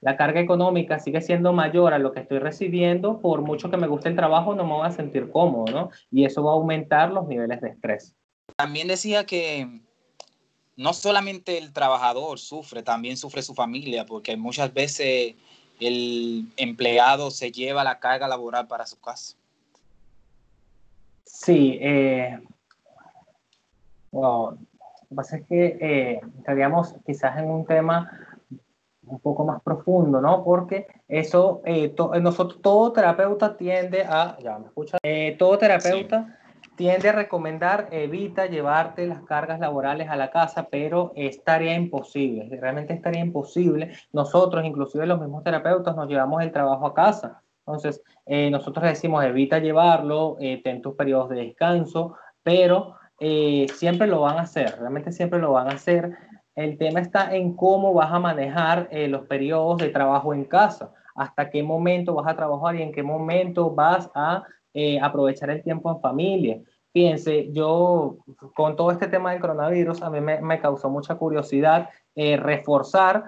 la 0.00 0.16
carga 0.16 0.40
económica 0.40 0.98
sigue 0.98 1.20
siendo 1.20 1.52
mayor 1.52 1.92
a 1.92 1.98
lo 1.98 2.12
que 2.12 2.20
estoy 2.20 2.38
recibiendo, 2.38 3.20
por 3.20 3.42
mucho 3.42 3.70
que 3.70 3.76
me 3.76 3.86
guste 3.86 4.08
el 4.08 4.16
trabajo, 4.16 4.54
no 4.54 4.64
me 4.64 4.72
voy 4.72 4.86
a 4.86 4.92
sentir 4.92 5.30
cómodo, 5.30 5.72
¿no? 5.72 5.90
Y 6.10 6.24
eso 6.24 6.42
va 6.42 6.52
a 6.52 6.54
aumentar 6.54 7.10
los 7.10 7.28
niveles 7.28 7.60
de 7.60 7.68
estrés. 7.68 8.14
También 8.56 8.88
decía 8.88 9.26
que 9.26 9.80
no 10.76 10.94
solamente 10.94 11.58
el 11.58 11.72
trabajador 11.72 12.38
sufre, 12.38 12.82
también 12.82 13.16
sufre 13.18 13.42
su 13.42 13.54
familia, 13.54 14.06
porque 14.06 14.36
muchas 14.36 14.72
veces 14.72 15.34
el 15.78 16.46
empleado 16.56 17.30
se 17.30 17.52
lleva 17.52 17.84
la 17.84 17.98
carga 17.98 18.26
laboral 18.26 18.66
para 18.66 18.86
su 18.86 18.98
casa. 18.98 19.36
Sí, 21.24 21.78
eh, 21.80 22.38
lo 24.12 24.56
que 25.08 25.14
pasa 25.14 25.36
es 25.36 25.46
que 25.46 25.78
eh, 25.80 26.20
estaríamos 26.38 26.94
quizás 27.04 27.38
en 27.38 27.50
un 27.50 27.66
tema 27.66 28.10
un 29.10 29.20
poco 29.20 29.44
más 29.44 29.62
profundo, 29.62 30.20
¿no? 30.20 30.44
Porque 30.44 30.86
eso, 31.08 31.60
eh, 31.64 31.94
nosotros, 32.20 32.60
todo 32.62 32.92
terapeuta 32.92 33.56
tiende 33.56 34.04
a, 34.04 34.36
ya 34.42 34.58
me 34.58 34.66
escucha, 34.66 34.98
eh, 35.02 35.36
todo 35.38 35.58
terapeuta 35.58 36.36
tiende 36.76 37.10
a 37.10 37.12
recomendar, 37.12 37.88
evita 37.90 38.46
llevarte 38.46 39.06
las 39.06 39.22
cargas 39.24 39.60
laborales 39.60 40.08
a 40.08 40.16
la 40.16 40.30
casa, 40.30 40.68
pero 40.70 41.12
estaría 41.14 41.74
imposible, 41.74 42.48
realmente 42.58 42.94
estaría 42.94 43.20
imposible. 43.20 43.92
Nosotros, 44.12 44.64
inclusive 44.64 45.06
los 45.06 45.20
mismos 45.20 45.44
terapeutas, 45.44 45.94
nos 45.94 46.08
llevamos 46.08 46.42
el 46.42 46.52
trabajo 46.52 46.86
a 46.86 46.94
casa. 46.94 47.42
Entonces, 47.66 48.02
eh, 48.24 48.50
nosotros 48.50 48.84
decimos, 48.84 49.22
evita 49.24 49.58
llevarlo, 49.58 50.38
ten 50.64 50.80
tus 50.80 50.94
periodos 50.94 51.28
de 51.28 51.36
descanso, 51.36 52.14
pero 52.42 52.94
siempre 53.18 54.06
lo 54.06 54.22
van 54.22 54.38
a 54.38 54.42
hacer, 54.42 54.76
realmente 54.78 55.12
siempre 55.12 55.38
lo 55.38 55.52
van 55.52 55.68
a 55.68 55.74
hacer 55.74 56.16
el 56.60 56.76
tema 56.76 57.00
está 57.00 57.34
en 57.34 57.54
cómo 57.56 57.94
vas 57.94 58.12
a 58.12 58.18
manejar 58.18 58.88
eh, 58.90 59.08
los 59.08 59.26
periodos 59.26 59.78
de 59.78 59.88
trabajo 59.88 60.34
en 60.34 60.44
casa, 60.44 60.92
hasta 61.14 61.50
qué 61.50 61.62
momento 61.62 62.14
vas 62.14 62.28
a 62.28 62.36
trabajar 62.36 62.76
y 62.76 62.82
en 62.82 62.92
qué 62.92 63.02
momento 63.02 63.70
vas 63.70 64.10
a 64.14 64.44
eh, 64.74 65.00
aprovechar 65.00 65.50
el 65.50 65.62
tiempo 65.62 65.90
en 65.90 66.00
familia. 66.00 66.60
Fíjense, 66.92 67.50
yo 67.52 68.18
con 68.54 68.76
todo 68.76 68.90
este 68.90 69.06
tema 69.06 69.30
del 69.30 69.40
coronavirus, 69.40 70.02
a 70.02 70.10
mí 70.10 70.20
me, 70.20 70.60
causó 70.60 70.90
mucha 70.90 71.14
curiosidad 71.14 71.88
eh, 72.14 72.36
reforzar 72.36 73.24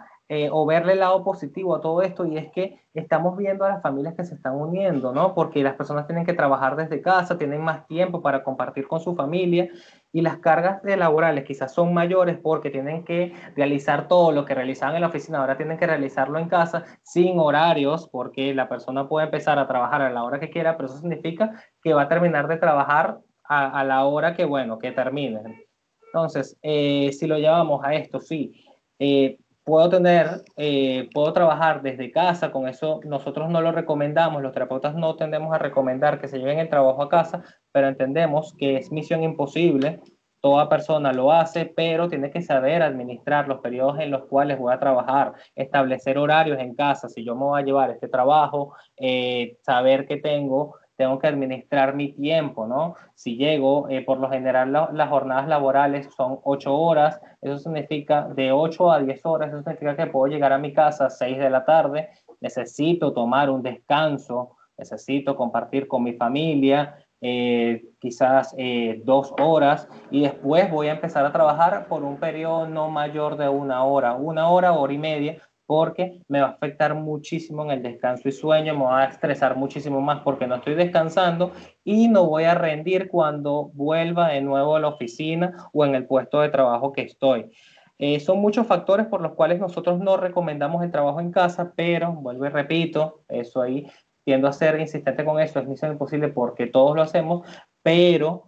o 0.50 0.64
verle 0.64 0.94
el 0.94 1.00
lado 1.00 1.22
positivo 1.22 1.76
a 1.76 1.82
todo 1.82 2.00
esto 2.00 2.24
y 2.24 2.38
es 2.38 2.50
que 2.52 2.80
estamos 2.94 3.36
viendo 3.36 3.66
a 3.66 3.68
las 3.68 3.82
familias 3.82 4.14
que 4.14 4.24
se 4.24 4.34
están 4.34 4.54
uniendo, 4.54 5.12
¿no? 5.12 5.34
Porque 5.34 5.62
las 5.62 5.74
personas 5.74 6.06
tienen 6.06 6.24
que 6.24 6.32
trabajar 6.32 6.74
desde 6.74 7.02
casa, 7.02 7.36
tienen 7.36 7.60
más 7.60 7.86
tiempo 7.86 8.22
para 8.22 8.42
compartir 8.42 8.88
con 8.88 8.98
su 8.98 9.14
familia 9.14 9.68
y 10.12 10.20
las 10.20 10.38
cargas 10.38 10.82
de 10.82 10.96
laborales 10.96 11.44
quizás 11.44 11.72
son 11.72 11.94
mayores 11.94 12.38
porque 12.38 12.70
tienen 12.70 13.04
que 13.04 13.32
realizar 13.56 14.08
todo 14.08 14.30
lo 14.30 14.44
que 14.44 14.54
realizaban 14.54 14.94
en 14.94 15.00
la 15.00 15.08
oficina, 15.08 15.38
ahora 15.38 15.56
tienen 15.56 15.78
que 15.78 15.86
realizarlo 15.86 16.38
en 16.38 16.48
casa 16.48 16.84
sin 17.02 17.38
horarios 17.38 18.08
porque 18.08 18.54
la 18.54 18.68
persona 18.68 19.08
puede 19.08 19.26
empezar 19.26 19.58
a 19.58 19.66
trabajar 19.66 20.02
a 20.02 20.10
la 20.10 20.22
hora 20.22 20.38
que 20.38 20.50
quiera, 20.50 20.76
pero 20.76 20.86
eso 20.86 20.98
significa 20.98 21.52
que 21.82 21.94
va 21.94 22.02
a 22.02 22.08
terminar 22.08 22.46
de 22.46 22.58
trabajar 22.58 23.18
a, 23.44 23.84
la 23.84 24.04
hora 24.04 24.34
que, 24.34 24.44
bueno, 24.46 24.78
que 24.78 24.92
termine. 24.92 25.66
Entonces, 26.06 26.56
eh, 26.62 27.10
si 27.12 27.26
lo 27.26 27.36
llevamos 27.36 27.84
a 27.84 27.94
esto, 27.94 28.18
sí, 28.18 28.52
eh, 28.98 29.38
puedo 29.64 29.88
tener, 29.88 30.42
eh, 30.56 31.08
puedo 31.12 31.32
trabajar 31.32 31.82
desde 31.82 32.10
casa, 32.10 32.50
con 32.50 32.68
eso 32.68 33.00
nosotros 33.04 33.48
no 33.50 33.60
lo 33.60 33.72
recomendamos, 33.72 34.42
los 34.42 34.52
terapeutas 34.52 34.94
no 34.94 35.16
tendemos 35.16 35.54
a 35.54 35.58
recomendar 35.58 36.20
que 36.20 36.28
se 36.28 36.38
lleven 36.38 36.58
el 36.58 36.68
trabajo 36.68 37.02
a 37.02 37.08
casa, 37.08 37.42
pero 37.70 37.88
entendemos 37.88 38.54
que 38.58 38.76
es 38.76 38.90
misión 38.90 39.22
imposible, 39.22 40.00
toda 40.40 40.68
persona 40.68 41.12
lo 41.12 41.30
hace, 41.30 41.66
pero 41.66 42.08
tiene 42.08 42.30
que 42.30 42.42
saber 42.42 42.82
administrar 42.82 43.46
los 43.46 43.60
periodos 43.60 44.00
en 44.00 44.10
los 44.10 44.24
cuales 44.24 44.58
voy 44.58 44.74
a 44.74 44.80
trabajar, 44.80 45.34
establecer 45.54 46.18
horarios 46.18 46.58
en 46.58 46.74
casa, 46.74 47.08
si 47.08 47.24
yo 47.24 47.36
me 47.36 47.44
voy 47.44 47.62
a 47.62 47.64
llevar 47.64 47.90
este 47.90 48.08
trabajo, 48.08 48.74
eh, 48.96 49.56
saber 49.62 50.06
que 50.06 50.16
tengo 50.16 50.74
tengo 51.02 51.18
que 51.18 51.26
administrar 51.26 51.96
mi 51.96 52.12
tiempo, 52.12 52.68
¿no? 52.68 52.94
Si 53.16 53.36
llego, 53.36 53.88
eh, 53.88 54.02
por 54.02 54.18
lo 54.18 54.30
general 54.30 54.70
las 54.70 55.08
jornadas 55.08 55.48
laborales 55.48 56.08
son 56.14 56.38
ocho 56.44 56.76
horas, 56.76 57.20
eso 57.40 57.58
significa 57.58 58.28
de 58.28 58.52
8 58.52 58.92
a 58.92 59.00
10 59.00 59.26
horas, 59.26 59.48
eso 59.48 59.62
significa 59.64 59.96
que 59.96 60.06
puedo 60.06 60.32
llegar 60.32 60.52
a 60.52 60.58
mi 60.58 60.72
casa 60.72 61.06
a 61.06 61.10
6 61.10 61.38
de 61.38 61.50
la 61.50 61.64
tarde, 61.64 62.10
necesito 62.40 63.12
tomar 63.12 63.50
un 63.50 63.62
descanso, 63.64 64.56
necesito 64.78 65.34
compartir 65.34 65.88
con 65.88 66.04
mi 66.04 66.12
familia, 66.12 66.94
eh, 67.20 67.82
quizás 67.98 68.54
eh, 68.56 69.02
dos 69.04 69.34
horas 69.40 69.88
y 70.12 70.22
después 70.22 70.70
voy 70.70 70.86
a 70.86 70.92
empezar 70.92 71.26
a 71.26 71.32
trabajar 71.32 71.88
por 71.88 72.04
un 72.04 72.16
periodo 72.18 72.68
no 72.68 72.90
mayor 72.90 73.36
de 73.36 73.48
una 73.48 73.82
hora, 73.82 74.14
una 74.14 74.48
hora, 74.50 74.72
hora 74.72 74.92
y 74.92 74.98
media, 74.98 75.42
porque 75.66 76.20
me 76.28 76.40
va 76.40 76.48
a 76.48 76.50
afectar 76.50 76.94
muchísimo 76.94 77.64
en 77.64 77.70
el 77.70 77.82
descanso 77.82 78.28
y 78.28 78.32
sueño, 78.32 78.74
me 78.74 78.84
va 78.84 79.02
a 79.02 79.04
estresar 79.06 79.56
muchísimo 79.56 80.00
más 80.00 80.20
porque 80.22 80.46
no 80.46 80.56
estoy 80.56 80.74
descansando 80.74 81.52
y 81.84 82.08
no 82.08 82.26
voy 82.26 82.44
a 82.44 82.54
rendir 82.54 83.08
cuando 83.08 83.70
vuelva 83.74 84.28
de 84.28 84.40
nuevo 84.40 84.76
a 84.76 84.80
la 84.80 84.88
oficina 84.88 85.68
o 85.72 85.84
en 85.84 85.94
el 85.94 86.06
puesto 86.06 86.40
de 86.40 86.48
trabajo 86.48 86.92
que 86.92 87.02
estoy. 87.02 87.50
Eh, 87.98 88.18
son 88.20 88.38
muchos 88.40 88.66
factores 88.66 89.06
por 89.06 89.20
los 89.20 89.32
cuales 89.32 89.60
nosotros 89.60 90.00
no 90.00 90.16
recomendamos 90.16 90.82
el 90.82 90.90
trabajo 90.90 91.20
en 91.20 91.30
casa, 91.30 91.72
pero 91.76 92.12
vuelvo 92.12 92.46
y 92.46 92.48
repito, 92.48 93.22
eso 93.28 93.62
ahí 93.62 93.86
tiendo 94.24 94.48
a 94.48 94.52
ser 94.52 94.78
insistente 94.80 95.24
con 95.24 95.40
eso, 95.40 95.60
es 95.60 95.66
misión 95.66 95.92
imposible 95.92 96.28
porque 96.28 96.66
todos 96.66 96.96
lo 96.96 97.02
hacemos, 97.02 97.46
pero 97.82 98.44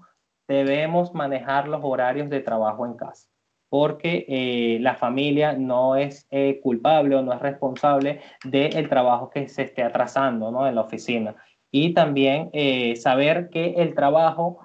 debemos 0.48 1.14
manejar 1.14 1.68
los 1.68 1.80
horarios 1.82 2.28
de 2.30 2.40
trabajo 2.40 2.86
en 2.86 2.94
casa 2.94 3.28
porque 3.74 4.24
eh, 4.28 4.78
la 4.82 4.94
familia 4.94 5.54
no 5.54 5.96
es 5.96 6.28
eh, 6.30 6.60
culpable 6.62 7.16
o 7.16 7.22
no 7.22 7.32
es 7.32 7.40
responsable 7.40 8.20
del 8.44 8.88
trabajo 8.88 9.30
que 9.30 9.48
se 9.48 9.62
esté 9.62 9.82
atrasando 9.82 10.52
¿no? 10.52 10.68
en 10.68 10.76
la 10.76 10.82
oficina. 10.82 11.34
Y 11.72 11.92
también 11.92 12.50
eh, 12.52 12.94
saber 12.94 13.50
que 13.50 13.74
el 13.78 13.96
trabajo, 13.96 14.60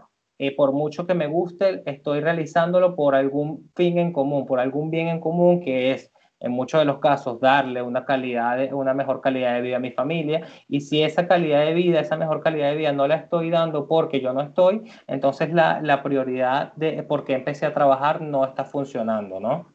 por 0.56 0.74
mucho 0.74 1.08
que 1.08 1.16
me 1.16 1.26
guste, 1.26 1.82
estoy 1.88 2.20
realizándolo 2.20 2.96
por 2.96 3.16
algún 3.16 3.72
fin 3.76 3.98
en 3.98 4.14
común, 4.14 4.46
por 4.46 4.60
algún 4.60 4.92
bien 4.92 5.08
en 5.08 5.20
común 5.20 5.60
que 5.60 5.90
es 5.90 6.12
en 6.40 6.52
muchos 6.52 6.80
de 6.80 6.86
los 6.86 7.00
casos 7.00 7.40
darle 7.40 7.82
una 7.82 8.06
calidad 8.06 8.58
de, 8.58 8.74
una 8.74 8.94
mejor 8.94 9.22
calidad 9.22 9.56
de 9.56 9.62
vida 9.62 9.78
a 9.78 9.80
mi 9.80 9.92
familia 9.92 10.48
y 10.68 10.82
si 10.82 11.02
esa 11.02 11.28
calidad 11.28 11.66
de 11.66 11.74
vida, 11.74 12.00
esa 12.00 12.18
mejor 12.18 12.42
calidad 12.42 12.70
de 12.70 12.78
vida 12.78 12.92
no 12.92 13.08
la 13.08 13.16
estoy 13.16 13.50
dando 13.50 13.88
porque 13.88 14.22
yo 14.22 14.34
no 14.34 14.42
estoy, 14.42 14.90
entonces 15.08 15.52
la, 15.54 15.82
la 15.82 16.04
prioridad 16.04 16.74
de 16.74 17.04
por 17.04 17.26
qué 17.26 17.34
empecé 17.34 17.66
a 17.66 17.74
trabajar 17.74 18.22
no 18.22 18.46
está 18.46 18.66
funcionando, 18.66 19.40
¿no? 19.40 19.74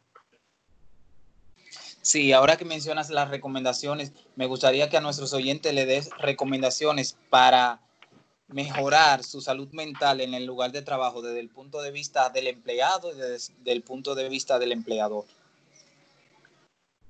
Sí, 2.01 2.33
ahora 2.33 2.55
que 2.55 2.65
mencionas 2.65 3.09
las 3.09 3.29
recomendaciones, 3.29 4.13
me 4.35 4.45
gustaría 4.45 4.89
que 4.89 4.97
a 4.97 5.01
nuestros 5.01 5.33
oyentes 5.33 5.73
le 5.73 5.87
des 5.87 6.11
recomendaciones 6.19 7.17
para 7.31 7.81
mejorar 8.47 9.23
su 9.23 9.41
salud 9.41 9.69
mental 9.71 10.21
en 10.21 10.35
el 10.35 10.45
lugar 10.45 10.71
de 10.71 10.83
trabajo 10.83 11.21
desde 11.21 11.39
el 11.39 11.49
punto 11.49 11.81
de 11.81 11.89
vista 11.89 12.29
del 12.29 12.47
empleado 12.47 13.11
y 13.11 13.17
desde 13.17 13.53
el 13.65 13.81
punto 13.81 14.13
de 14.13 14.29
vista 14.29 14.59
del 14.59 14.71
empleador. 14.71 15.25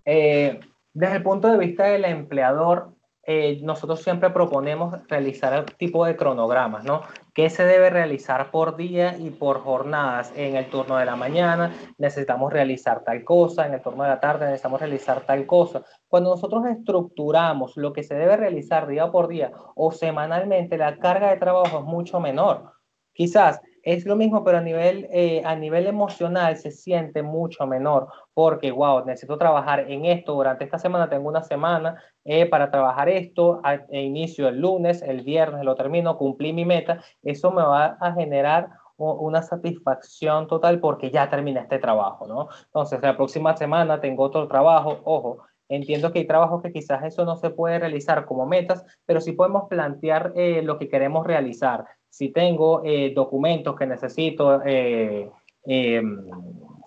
Eh, 0.05 0.59
desde 0.93 1.17
el 1.17 1.23
punto 1.23 1.49
de 1.49 1.57
vista 1.57 1.85
del 1.85 2.05
empleador, 2.05 2.95
eh, 3.27 3.59
nosotros 3.63 4.03
siempre 4.03 4.29
proponemos 4.29 4.95
realizar 5.07 5.65
tipo 5.77 6.05
de 6.05 6.15
cronogramas, 6.15 6.83
¿no? 6.83 7.01
¿Qué 7.33 7.49
se 7.49 7.65
debe 7.65 7.89
realizar 7.89 8.51
por 8.51 8.77
día 8.77 9.17
y 9.17 9.31
por 9.31 9.61
jornadas? 9.61 10.31
En 10.35 10.55
el 10.55 10.69
turno 10.69 10.97
de 10.97 11.05
la 11.05 11.15
mañana 11.15 11.73
necesitamos 11.97 12.53
realizar 12.53 13.03
tal 13.03 13.23
cosa, 13.23 13.65
en 13.65 13.73
el 13.73 13.81
turno 13.81 14.03
de 14.03 14.09
la 14.09 14.19
tarde 14.19 14.45
necesitamos 14.45 14.79
realizar 14.79 15.21
tal 15.25 15.47
cosa. 15.47 15.81
Cuando 16.07 16.29
nosotros 16.29 16.67
estructuramos 16.67 17.75
lo 17.77 17.93
que 17.93 18.03
se 18.03 18.13
debe 18.13 18.37
realizar 18.37 18.85
día 18.85 19.11
por 19.11 19.27
día 19.27 19.51
o 19.73 19.91
semanalmente, 19.91 20.77
la 20.77 20.99
carga 20.99 21.31
de 21.31 21.37
trabajo 21.37 21.79
es 21.79 21.83
mucho 21.83 22.19
menor. 22.19 22.73
Quizás 23.11 23.59
es 23.85 24.05
lo 24.05 24.15
mismo, 24.15 24.43
pero 24.43 24.57
a 24.57 24.61
nivel, 24.61 25.07
eh, 25.11 25.43
a 25.45 25.55
nivel 25.55 25.85
emocional 25.85 26.57
se 26.57 26.71
siente 26.71 27.21
mucho 27.21 27.67
menor, 27.67 28.07
porque, 28.33 28.71
wow, 28.71 29.05
necesito 29.05 29.37
trabajar 29.37 29.91
en 29.91 30.05
esto 30.05 30.33
durante 30.33 30.65
esta 30.65 30.79
semana, 30.79 31.07
tengo 31.07 31.29
una 31.29 31.43
semana 31.43 32.01
eh, 32.25 32.47
para 32.47 32.71
trabajar 32.71 33.09
esto, 33.09 33.61
a, 33.63 33.75
e 33.75 34.01
inicio 34.01 34.47
el 34.47 34.59
lunes, 34.59 35.03
el 35.03 35.21
viernes 35.21 35.63
lo 35.63 35.75
termino, 35.75 36.17
cumplí 36.17 36.51
mi 36.51 36.65
meta, 36.65 37.03
eso 37.21 37.51
me 37.51 37.61
va 37.61 37.97
a 38.01 38.13
generar 38.13 38.69
una 38.97 39.41
satisfacción 39.41 40.47
total 40.47 40.79
porque 40.79 41.11
ya 41.11 41.29
terminé 41.29 41.59
este 41.59 41.79
trabajo, 41.79 42.25
¿no? 42.27 42.47
Entonces, 42.65 43.01
la 43.01 43.15
próxima 43.15 43.55
semana 43.55 43.99
tengo 43.99 44.23
otro 44.23 44.47
trabajo, 44.47 45.01
ojo, 45.03 45.43
Entiendo 45.67 46.11
que 46.11 46.19
hay 46.19 46.27
trabajos 46.27 46.61
que 46.61 46.71
quizás 46.71 47.03
eso 47.03 47.25
no 47.25 47.37
se 47.37 47.49
puede 47.49 47.79
realizar 47.79 48.25
como 48.25 48.45
metas, 48.45 48.85
pero 49.05 49.19
sí 49.19 49.31
podemos 49.31 49.63
plantear 49.67 50.31
eh, 50.35 50.61
lo 50.61 50.77
que 50.77 50.89
queremos 50.89 51.25
realizar 51.25 51.85
si 52.15 52.29
tengo 52.29 52.81
eh, 52.85 53.11
documentos 53.13 53.75
que 53.75 53.85
necesito 53.85 54.61
eh, 54.65 55.29
em, 55.65 56.25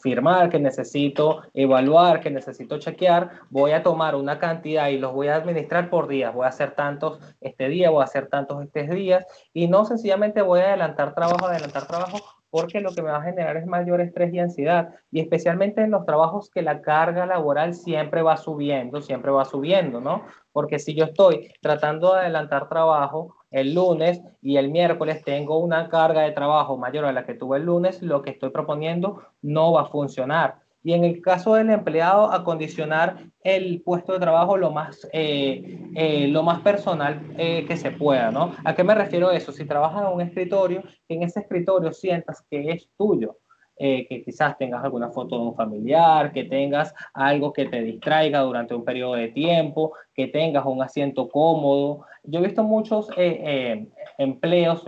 firmar, 0.01 0.49
que 0.49 0.59
necesito 0.59 1.43
evaluar, 1.53 2.21
que 2.21 2.31
necesito 2.31 2.79
chequear, 2.79 3.33
voy 3.51 3.73
a 3.73 3.83
tomar 3.83 4.15
una 4.15 4.39
cantidad 4.39 4.89
y 4.89 4.97
los 4.97 5.13
voy 5.13 5.29
a 5.29 5.37
administrar 5.37 5.91
por 5.91 6.09
días. 6.09 6.33
Voy 6.33 6.47
a 6.47 6.49
hacer 6.49 6.71
tantos 6.71 7.21
este 7.43 7.69
día, 7.69 7.91
voy 7.91 8.01
a 8.01 8.05
hacer 8.05 8.29
tantos 8.29 8.65
estos 8.65 8.89
días 8.89 9.27
y 9.53 9.69
no 9.69 9.85
sencillamente 9.85 10.41
voy 10.41 10.61
a 10.61 10.69
adelantar 10.69 11.15
trabajo, 11.15 11.45
adelantar 11.45 11.87
trabajo, 11.87 12.21
porque 12.49 12.81
lo 12.81 12.95
que 12.95 13.03
me 13.03 13.11
va 13.11 13.19
a 13.19 13.23
generar 13.23 13.59
es 13.59 13.67
mayor 13.67 14.01
estrés 14.01 14.33
y 14.33 14.39
ansiedad, 14.39 14.95
y 15.11 15.21
especialmente 15.21 15.83
en 15.83 15.91
los 15.91 16.07
trabajos 16.07 16.49
que 16.49 16.63
la 16.63 16.81
carga 16.81 17.27
laboral 17.27 17.75
siempre 17.75 18.23
va 18.23 18.39
subiendo, 18.39 19.03
siempre 19.03 19.31
va 19.31 19.45
subiendo, 19.45 20.01
¿no? 20.01 20.23
Porque 20.53 20.79
si 20.79 20.95
yo 20.95 21.05
estoy 21.05 21.53
tratando 21.61 22.15
de 22.15 22.21
adelantar 22.21 22.71
trabajo, 22.71 23.35
el 23.51 23.75
lunes 23.75 24.23
y 24.43 24.57
el 24.57 24.71
miércoles 24.71 25.23
tengo 25.25 25.59
una 25.59 25.89
carga 25.89 26.23
de 26.23 26.33
trabajo 26.33 26.77
mayor 26.77 27.05
a 27.05 27.13
la 27.13 27.25
que 27.25 27.35
tuve 27.35 27.59
el 27.59 27.65
lunes, 27.65 28.03
lo 28.03 28.23
que 28.23 28.31
estoy 28.31 28.51
proponiendo 28.51 29.23
no 29.43 29.73
va 29.73 29.83
a 29.83 29.87
funcionar. 29.87 30.57
Y 30.83 30.93
en 30.93 31.05
el 31.05 31.21
caso 31.21 31.55
del 31.55 31.71
empleado, 31.71 32.33
acondicionar 32.33 33.25
el 33.43 33.83
puesto 33.83 34.13
de 34.13 34.21
trabajo 34.21 34.57
lo 34.57 34.71
más, 34.71 35.09
eh, 35.13 35.91
eh, 35.95 36.29
lo 36.29 36.43
más 36.43 36.61
personal 36.61 37.21
eh, 37.37 37.65
que 37.67 37.77
se 37.77 37.91
pueda, 37.91 38.31
¿no? 38.31 38.55
¿A 38.65 38.75
qué 38.75 38.85
me 38.85 38.95
refiero 38.95 39.31
eso? 39.31 39.53
Si 39.53 39.65
trabajas 39.65 40.03
en 40.03 40.15
un 40.15 40.21
escritorio, 40.21 40.83
en 41.09 41.25
ese 41.25 41.41
escritorio 41.41 41.93
sientas 41.93 42.45
que 42.49 42.71
es 42.71 42.89
tuyo, 42.97 43.37
eh, 43.79 44.07
que 44.09 44.23
quizás 44.25 44.59
tengas 44.59 44.83
alguna 44.83 45.11
foto 45.11 45.39
de 45.39 45.47
un 45.47 45.55
familiar, 45.55 46.33
que 46.33 46.45
tengas 46.45 46.95
algo 47.15 47.53
que 47.53 47.67
te 47.67 47.81
distraiga 47.83 48.41
durante 48.41 48.75
un 48.75 48.85
periodo 48.85 49.15
de 49.15 49.29
tiempo, 49.29 49.93
que 50.15 50.27
tengas 50.27 50.67
un 50.67 50.83
asiento 50.83 51.29
cómodo. 51.29 52.05
Yo 52.25 52.41
he 52.41 52.43
visto 52.43 52.65
muchos 52.65 53.09
eh, 53.17 53.41
eh, 53.45 53.89
empleos, 54.19 54.85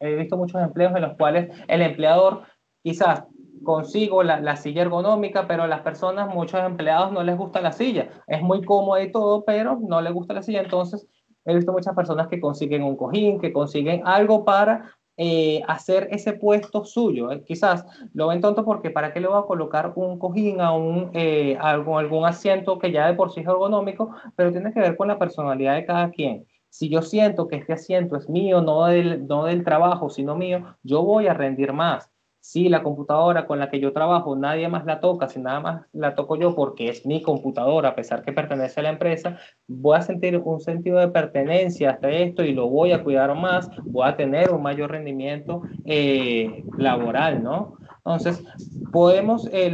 he 0.00 0.16
visto 0.16 0.36
muchos 0.36 0.60
empleos 0.60 0.94
en 0.96 1.02
los 1.02 1.16
cuales 1.16 1.50
el 1.68 1.82
empleador 1.82 2.42
quizás 2.82 3.24
consigo 3.62 4.24
la, 4.24 4.40
la, 4.40 4.56
silla 4.56 4.82
ergonómica, 4.82 5.46
pero 5.46 5.62
a 5.62 5.68
las 5.68 5.82
personas, 5.82 6.34
muchos 6.34 6.60
empleados 6.60 7.12
no 7.12 7.22
les 7.22 7.36
gusta 7.36 7.60
la 7.60 7.70
silla. 7.70 8.08
Es 8.26 8.42
muy 8.42 8.64
cómodo 8.64 9.00
y 9.00 9.12
todo, 9.12 9.44
pero 9.44 9.78
no 9.80 10.00
les 10.00 10.12
gusta 10.12 10.34
la 10.34 10.42
silla. 10.42 10.62
Entonces, 10.62 11.06
he 11.44 11.54
visto 11.54 11.72
muchas 11.72 11.94
personas 11.94 12.28
que 12.28 12.40
consiguen 12.40 12.82
un 12.82 12.96
cojín, 12.96 13.40
que 13.40 13.52
consiguen 13.52 14.02
algo 14.04 14.44
para 14.44 14.92
eh, 15.24 15.62
hacer 15.68 16.08
ese 16.10 16.32
puesto 16.32 16.84
suyo. 16.84 17.30
Eh, 17.30 17.44
quizás 17.44 17.86
lo 18.12 18.26
ven 18.26 18.40
tonto 18.40 18.64
porque 18.64 18.90
¿para 18.90 19.12
qué 19.12 19.20
le 19.20 19.28
voy 19.28 19.38
a 19.38 19.46
colocar 19.46 19.92
un 19.94 20.18
cojín 20.18 20.60
a 20.60 20.72
un, 20.72 21.10
eh, 21.14 21.56
algún, 21.60 21.96
algún 21.96 22.24
asiento 22.26 22.76
que 22.80 22.90
ya 22.90 23.06
de 23.06 23.14
por 23.14 23.30
sí 23.30 23.40
es 23.40 23.46
ergonómico, 23.46 24.10
pero 24.34 24.50
tiene 24.50 24.72
que 24.72 24.80
ver 24.80 24.96
con 24.96 25.06
la 25.06 25.20
personalidad 25.20 25.76
de 25.76 25.86
cada 25.86 26.10
quien? 26.10 26.44
Si 26.70 26.88
yo 26.88 27.02
siento 27.02 27.46
que 27.46 27.56
este 27.56 27.72
asiento 27.72 28.16
es 28.16 28.28
mío, 28.28 28.62
no 28.62 28.86
del, 28.86 29.28
no 29.28 29.44
del 29.44 29.62
trabajo, 29.62 30.10
sino 30.10 30.34
mío, 30.34 30.76
yo 30.82 31.02
voy 31.02 31.28
a 31.28 31.34
rendir 31.34 31.72
más 31.72 32.11
si 32.42 32.68
la 32.68 32.82
computadora 32.82 33.46
con 33.46 33.60
la 33.60 33.70
que 33.70 33.78
yo 33.78 33.92
trabajo 33.92 34.34
nadie 34.34 34.68
más 34.68 34.84
la 34.84 34.98
toca, 34.98 35.28
si 35.28 35.40
nada 35.40 35.60
más 35.60 35.82
la 35.92 36.16
toco 36.16 36.34
yo 36.34 36.56
porque 36.56 36.88
es 36.88 37.06
mi 37.06 37.22
computadora, 37.22 37.90
a 37.90 37.94
pesar 37.94 38.24
que 38.24 38.32
pertenece 38.32 38.80
a 38.80 38.82
la 38.82 38.88
empresa, 38.88 39.38
voy 39.68 39.96
a 39.96 40.02
sentir 40.02 40.36
un 40.36 40.60
sentido 40.60 40.98
de 40.98 41.06
pertenencia 41.06 41.90
hasta 41.90 42.10
esto 42.10 42.42
y 42.42 42.52
lo 42.52 42.68
voy 42.68 42.90
a 42.90 43.04
cuidar 43.04 43.32
más, 43.36 43.70
voy 43.84 44.08
a 44.08 44.16
tener 44.16 44.50
un 44.50 44.60
mayor 44.60 44.90
rendimiento 44.90 45.62
eh, 45.84 46.64
laboral, 46.76 47.44
¿no? 47.44 47.76
Entonces, 47.98 48.42
podemos, 48.90 49.48
eh, 49.52 49.72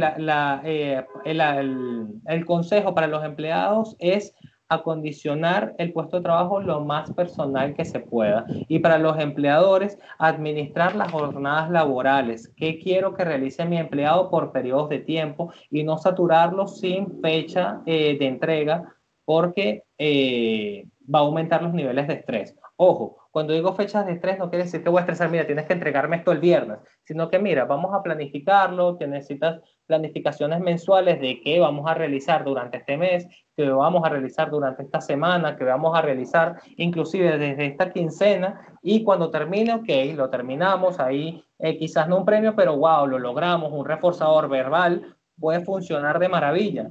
eh, 0.63 1.05
el, 1.25 2.07
el 2.27 2.45
consejo 2.45 2.93
para 2.93 3.07
los 3.07 3.25
empleados 3.25 3.95
es 3.97 4.35
acondicionar 4.69 5.73
el 5.79 5.91
puesto 5.91 6.17
de 6.17 6.23
trabajo 6.23 6.61
lo 6.61 6.81
más 6.81 7.11
personal 7.11 7.73
que 7.73 7.85
se 7.85 7.99
pueda. 7.99 8.45
Y 8.67 8.79
para 8.79 8.99
los 8.99 9.19
empleadores, 9.19 9.97
administrar 10.19 10.95
las 10.95 11.11
jornadas 11.11 11.69
laborales. 11.71 12.53
¿Qué 12.55 12.79
quiero 12.79 13.15
que 13.15 13.25
realice 13.25 13.65
mi 13.65 13.77
empleado 13.77 14.29
por 14.29 14.51
periodos 14.51 14.89
de 14.89 14.99
tiempo 14.99 15.51
y 15.71 15.83
no 15.83 15.97
saturarlo 15.97 16.67
sin 16.67 17.19
fecha 17.21 17.81
eh, 17.85 18.17
de 18.17 18.27
entrega 18.27 18.95
porque 19.25 19.83
eh, 19.97 20.85
va 21.13 21.19
a 21.19 21.23
aumentar 21.23 21.63
los 21.63 21.73
niveles 21.73 22.07
de 22.07 22.13
estrés? 22.13 22.55
Ojo, 22.75 23.17
cuando 23.31 23.53
digo 23.53 23.73
fechas 23.73 24.05
de 24.05 24.13
estrés 24.13 24.39
no 24.39 24.49
quiere 24.49 24.65
decir 24.65 24.81
que 24.83 24.89
voy 24.89 24.99
a 24.99 25.01
estresar, 25.01 25.29
mira, 25.29 25.45
tienes 25.45 25.65
que 25.65 25.73
entregarme 25.73 26.15
esto 26.15 26.31
el 26.31 26.39
viernes, 26.39 26.79
sino 27.03 27.29
que 27.29 27.37
mira, 27.37 27.65
vamos 27.65 27.93
a 27.93 28.01
planificarlo, 28.01 28.97
que 28.97 29.05
necesitas 29.05 29.61
planificaciones 29.85 30.59
mensuales 30.61 31.19
de 31.19 31.41
qué 31.41 31.59
vamos 31.59 31.89
a 31.89 31.93
realizar 31.93 32.43
durante 32.43 32.77
este 32.77 32.97
mes, 32.97 33.27
qué 33.59 33.69
vamos 33.69 34.05
a 34.05 34.09
realizar 34.09 34.49
durante 34.49 34.83
esta 34.83 35.01
semana, 35.01 35.57
qué 35.57 35.65
vamos 35.65 35.93
a 35.97 36.01
realizar 36.01 36.61
inclusive 36.77 37.37
desde 37.37 37.65
esta 37.65 37.91
quincena 37.91 38.77
y 38.81 39.03
cuando 39.03 39.29
termine, 39.29 39.73
ok, 39.73 40.15
lo 40.15 40.29
terminamos, 40.29 40.97
ahí 40.97 41.43
eh, 41.59 41.77
quizás 41.77 42.07
no 42.07 42.19
un 42.19 42.25
premio, 42.25 42.55
pero 42.55 42.77
wow, 42.77 43.05
lo 43.05 43.19
logramos, 43.19 43.73
un 43.73 43.83
reforzador 43.83 44.47
verbal 44.47 45.13
puede 45.37 45.59
funcionar 45.65 46.19
de 46.19 46.29
maravilla. 46.29 46.89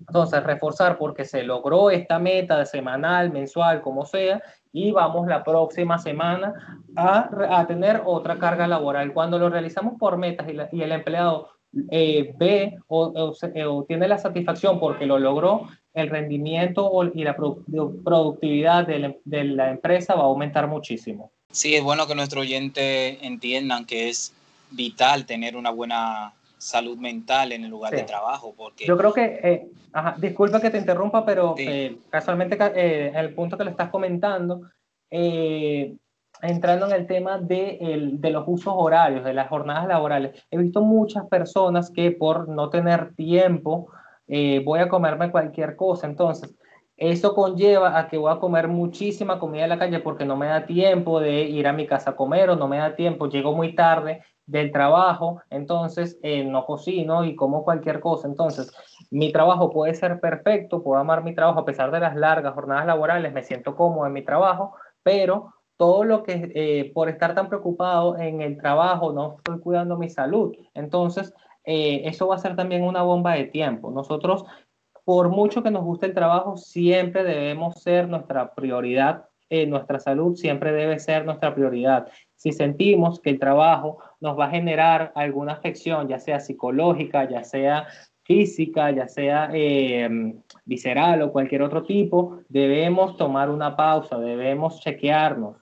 Entonces, 0.00 0.42
reforzar 0.44 0.98
porque 0.98 1.24
se 1.24 1.42
logró 1.42 1.90
esta 1.90 2.20
meta 2.20 2.58
de 2.58 2.66
semanal, 2.66 3.32
mensual, 3.32 3.82
como 3.82 4.06
sea, 4.06 4.40
y 4.72 4.92
vamos 4.92 5.26
la 5.26 5.42
próxima 5.42 5.98
semana 5.98 6.54
a, 6.96 7.58
a 7.58 7.66
tener 7.66 8.02
otra 8.04 8.38
carga 8.38 8.68
laboral. 8.68 9.12
Cuando 9.12 9.38
lo 9.38 9.50
realizamos 9.50 9.94
por 9.98 10.16
metas 10.16 10.46
y, 10.72 10.82
el 10.82 10.92
empleado 10.92 11.48
eh, 11.90 12.34
ve 12.38 12.78
o, 12.86 13.34
o, 13.36 13.84
tiene 13.84 14.08
la 14.08 14.18
satisfacción 14.18 14.80
porque 14.80 15.06
lo 15.06 15.18
logró, 15.18 15.68
el 15.94 16.10
rendimiento 16.10 16.90
y 17.14 17.24
la 17.24 17.36
productividad 17.36 18.86
de 18.86 18.98
la, 18.98 19.14
de 19.24 19.44
la 19.44 19.70
empresa 19.70 20.14
va 20.14 20.22
a 20.22 20.26
aumentar 20.26 20.68
muchísimo. 20.68 21.32
Sí, 21.50 21.74
es 21.74 21.82
bueno 21.82 22.06
que 22.06 22.14
nuestros 22.14 22.42
oyentes 22.42 23.18
entiendan 23.22 23.84
que 23.84 24.08
es 24.08 24.34
vital 24.70 25.26
tener 25.26 25.56
una 25.56 25.70
buena 25.70 26.34
salud 26.58 26.98
mental 26.98 27.52
en 27.52 27.64
el 27.64 27.70
lugar 27.70 27.94
de 27.94 28.02
trabajo. 28.02 28.54
Porque... 28.56 28.84
Yo 28.84 28.98
creo 28.98 29.12
que, 29.12 29.40
eh, 29.42 29.68
ajá, 29.92 30.16
disculpa 30.18 30.60
que 30.60 30.70
te 30.70 30.78
interrumpa, 30.78 31.24
pero 31.24 31.54
eh, 31.56 31.96
casualmente 32.10 32.58
eh, 32.74 33.12
el 33.14 33.34
punto 33.34 33.56
que 33.56 33.64
lo 33.64 33.70
estás 33.70 33.90
comentando, 33.90 34.62
eh, 35.10 35.94
entrando 36.42 36.86
en 36.86 36.92
el 36.92 37.06
tema 37.06 37.38
de, 37.38 37.78
el, 37.80 38.20
de, 38.20 38.30
los 38.30 38.44
usos 38.46 38.74
horarios, 38.76 39.24
de 39.24 39.34
las 39.34 39.48
jornadas 39.48 39.86
laborales, 39.86 40.46
he 40.50 40.58
visto 40.58 40.82
muchas 40.82 41.26
personas 41.26 41.90
que 41.90 42.10
por 42.12 42.48
no 42.48 42.70
tener 42.70 43.14
tiempo 43.14 43.88
voy 44.64 44.80
a 44.80 44.90
comerme 44.90 45.30
cualquier 45.30 45.74
cosa. 45.74 46.06
Entonces, 46.06 46.54
eso 46.98 47.32
conlleva 47.32 47.96
a 47.96 48.08
que 48.08 48.18
voy 48.18 48.32
a 48.32 48.40
comer 48.40 48.66
muchísima 48.66 49.38
comida 49.38 49.62
en 49.62 49.68
la 49.68 49.78
calle 49.78 50.00
porque 50.00 50.24
no 50.24 50.36
me 50.36 50.48
da 50.48 50.66
tiempo 50.66 51.20
de 51.20 51.42
ir 51.42 51.68
a 51.68 51.72
mi 51.72 51.86
casa 51.86 52.10
a 52.10 52.16
comer 52.16 52.50
o 52.50 52.56
no 52.56 52.66
me 52.66 52.78
da 52.78 52.96
tiempo, 52.96 53.28
llego 53.28 53.54
muy 53.54 53.76
tarde 53.76 54.24
del 54.46 54.72
trabajo, 54.72 55.40
entonces 55.48 56.18
eh, 56.24 56.42
no 56.42 56.66
cocino 56.66 57.24
y 57.24 57.36
como 57.36 57.62
cualquier 57.62 58.00
cosa. 58.00 58.26
Entonces, 58.26 58.72
mi 59.12 59.30
trabajo 59.30 59.70
puede 59.70 59.94
ser 59.94 60.18
perfecto, 60.18 60.82
puedo 60.82 61.00
amar 61.00 61.22
mi 61.22 61.36
trabajo 61.36 61.60
a 61.60 61.64
pesar 61.64 61.92
de 61.92 62.00
las 62.00 62.16
largas 62.16 62.54
jornadas 62.54 62.86
laborales, 62.86 63.32
me 63.32 63.44
siento 63.44 63.76
cómodo 63.76 64.06
en 64.06 64.14
mi 64.14 64.24
trabajo, 64.24 64.74
pero 65.04 65.54
todo 65.78 66.04
lo 66.04 66.22
que 66.22 66.52
eh, 66.54 66.92
por 66.92 67.08
estar 67.08 67.34
tan 67.34 67.48
preocupado 67.48 68.18
en 68.18 68.42
el 68.42 68.58
trabajo 68.58 69.12
no 69.12 69.36
estoy 69.38 69.60
cuidando 69.60 69.96
mi 69.96 70.10
salud. 70.10 70.54
Entonces, 70.74 71.32
eh, 71.64 72.02
eso 72.04 72.28
va 72.28 72.34
a 72.34 72.38
ser 72.38 72.54
también 72.56 72.82
una 72.82 73.02
bomba 73.02 73.32
de 73.34 73.44
tiempo. 73.44 73.90
Nosotros, 73.90 74.44
por 75.04 75.30
mucho 75.30 75.62
que 75.62 75.70
nos 75.70 75.84
guste 75.84 76.04
el 76.06 76.14
trabajo, 76.14 76.58
siempre 76.58 77.24
debemos 77.24 77.80
ser 77.82 78.08
nuestra 78.08 78.54
prioridad. 78.54 79.24
nuestra 79.66 79.98
salud 79.98 80.34
siempre 80.36 80.72
debe 80.72 80.98
ser 80.98 81.24
nuestra 81.24 81.54
prioridad. 81.54 82.08
Si 82.36 82.52
sentimos 82.52 83.18
que 83.20 83.30
el 83.30 83.38
trabajo 83.38 83.98
nos 84.20 84.38
va 84.38 84.46
a 84.46 84.50
generar 84.50 85.10
alguna 85.14 85.54
afección, 85.54 86.06
ya 86.06 86.18
sea 86.18 86.38
psicológica, 86.38 87.26
ya 87.26 87.42
sea 87.44 87.86
física, 88.28 88.90
ya 88.90 89.08
sea 89.08 89.48
eh, 89.54 90.06
visceral 90.66 91.22
o 91.22 91.32
cualquier 91.32 91.62
otro 91.62 91.82
tipo, 91.84 92.40
debemos 92.50 93.16
tomar 93.16 93.48
una 93.48 93.74
pausa, 93.74 94.18
debemos 94.18 94.80
chequearnos. 94.80 95.56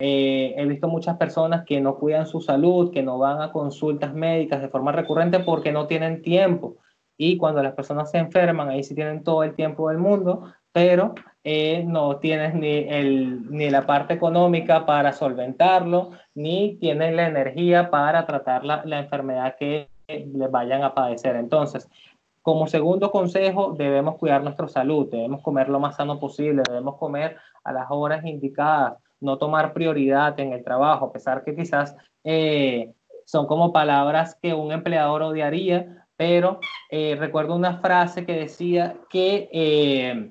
Eh, 0.00 0.54
he 0.56 0.64
visto 0.64 0.88
muchas 0.88 1.18
personas 1.18 1.64
que 1.66 1.80
no 1.80 1.96
cuidan 1.96 2.26
su 2.26 2.40
salud, 2.40 2.90
que 2.90 3.02
no 3.02 3.18
van 3.18 3.42
a 3.42 3.52
consultas 3.52 4.14
médicas 4.14 4.62
de 4.62 4.70
forma 4.70 4.92
recurrente 4.92 5.40
porque 5.40 5.72
no 5.72 5.86
tienen 5.86 6.22
tiempo. 6.22 6.76
Y 7.18 7.36
cuando 7.36 7.62
las 7.62 7.74
personas 7.74 8.10
se 8.10 8.16
enferman, 8.16 8.70
ahí 8.70 8.82
sí 8.82 8.94
tienen 8.94 9.22
todo 9.22 9.44
el 9.44 9.54
tiempo 9.54 9.90
del 9.90 9.98
mundo, 9.98 10.44
pero 10.72 11.14
eh, 11.44 11.84
no 11.86 12.16
tienes 12.16 12.54
ni, 12.54 12.78
el, 12.88 13.50
ni 13.50 13.68
la 13.68 13.84
parte 13.84 14.14
económica 14.14 14.86
para 14.86 15.12
solventarlo, 15.12 16.12
ni 16.34 16.76
tienes 16.76 17.14
la 17.14 17.28
energía 17.28 17.90
para 17.90 18.24
tratar 18.24 18.64
la, 18.64 18.82
la 18.86 19.00
enfermedad 19.00 19.54
que 19.58 19.90
les 20.08 20.50
vayan 20.50 20.82
a 20.82 20.94
padecer. 20.94 21.36
Entonces, 21.36 21.90
como 22.40 22.66
segundo 22.66 23.10
consejo, 23.10 23.74
debemos 23.76 24.16
cuidar 24.16 24.42
nuestra 24.42 24.66
salud, 24.66 25.10
debemos 25.10 25.42
comer 25.42 25.68
lo 25.68 25.78
más 25.78 25.96
sano 25.96 26.18
posible, 26.18 26.62
debemos 26.66 26.96
comer 26.96 27.36
a 27.64 27.72
las 27.72 27.86
horas 27.90 28.24
indicadas, 28.24 28.94
no 29.20 29.38
tomar 29.38 29.72
prioridad 29.72 30.38
en 30.40 30.52
el 30.52 30.64
trabajo, 30.64 31.06
a 31.06 31.12
pesar 31.12 31.44
que 31.44 31.54
quizás 31.54 31.94
eh, 32.24 32.92
son 33.24 33.46
como 33.46 33.72
palabras 33.72 34.36
que 34.42 34.54
un 34.54 34.72
empleador 34.72 35.22
odiaría, 35.22 36.06
pero 36.16 36.60
eh, 36.90 37.16
recuerdo 37.18 37.54
una 37.54 37.78
frase 37.78 38.26
que 38.26 38.32
decía 38.32 38.96
que 39.08 39.48
eh, 39.52 40.30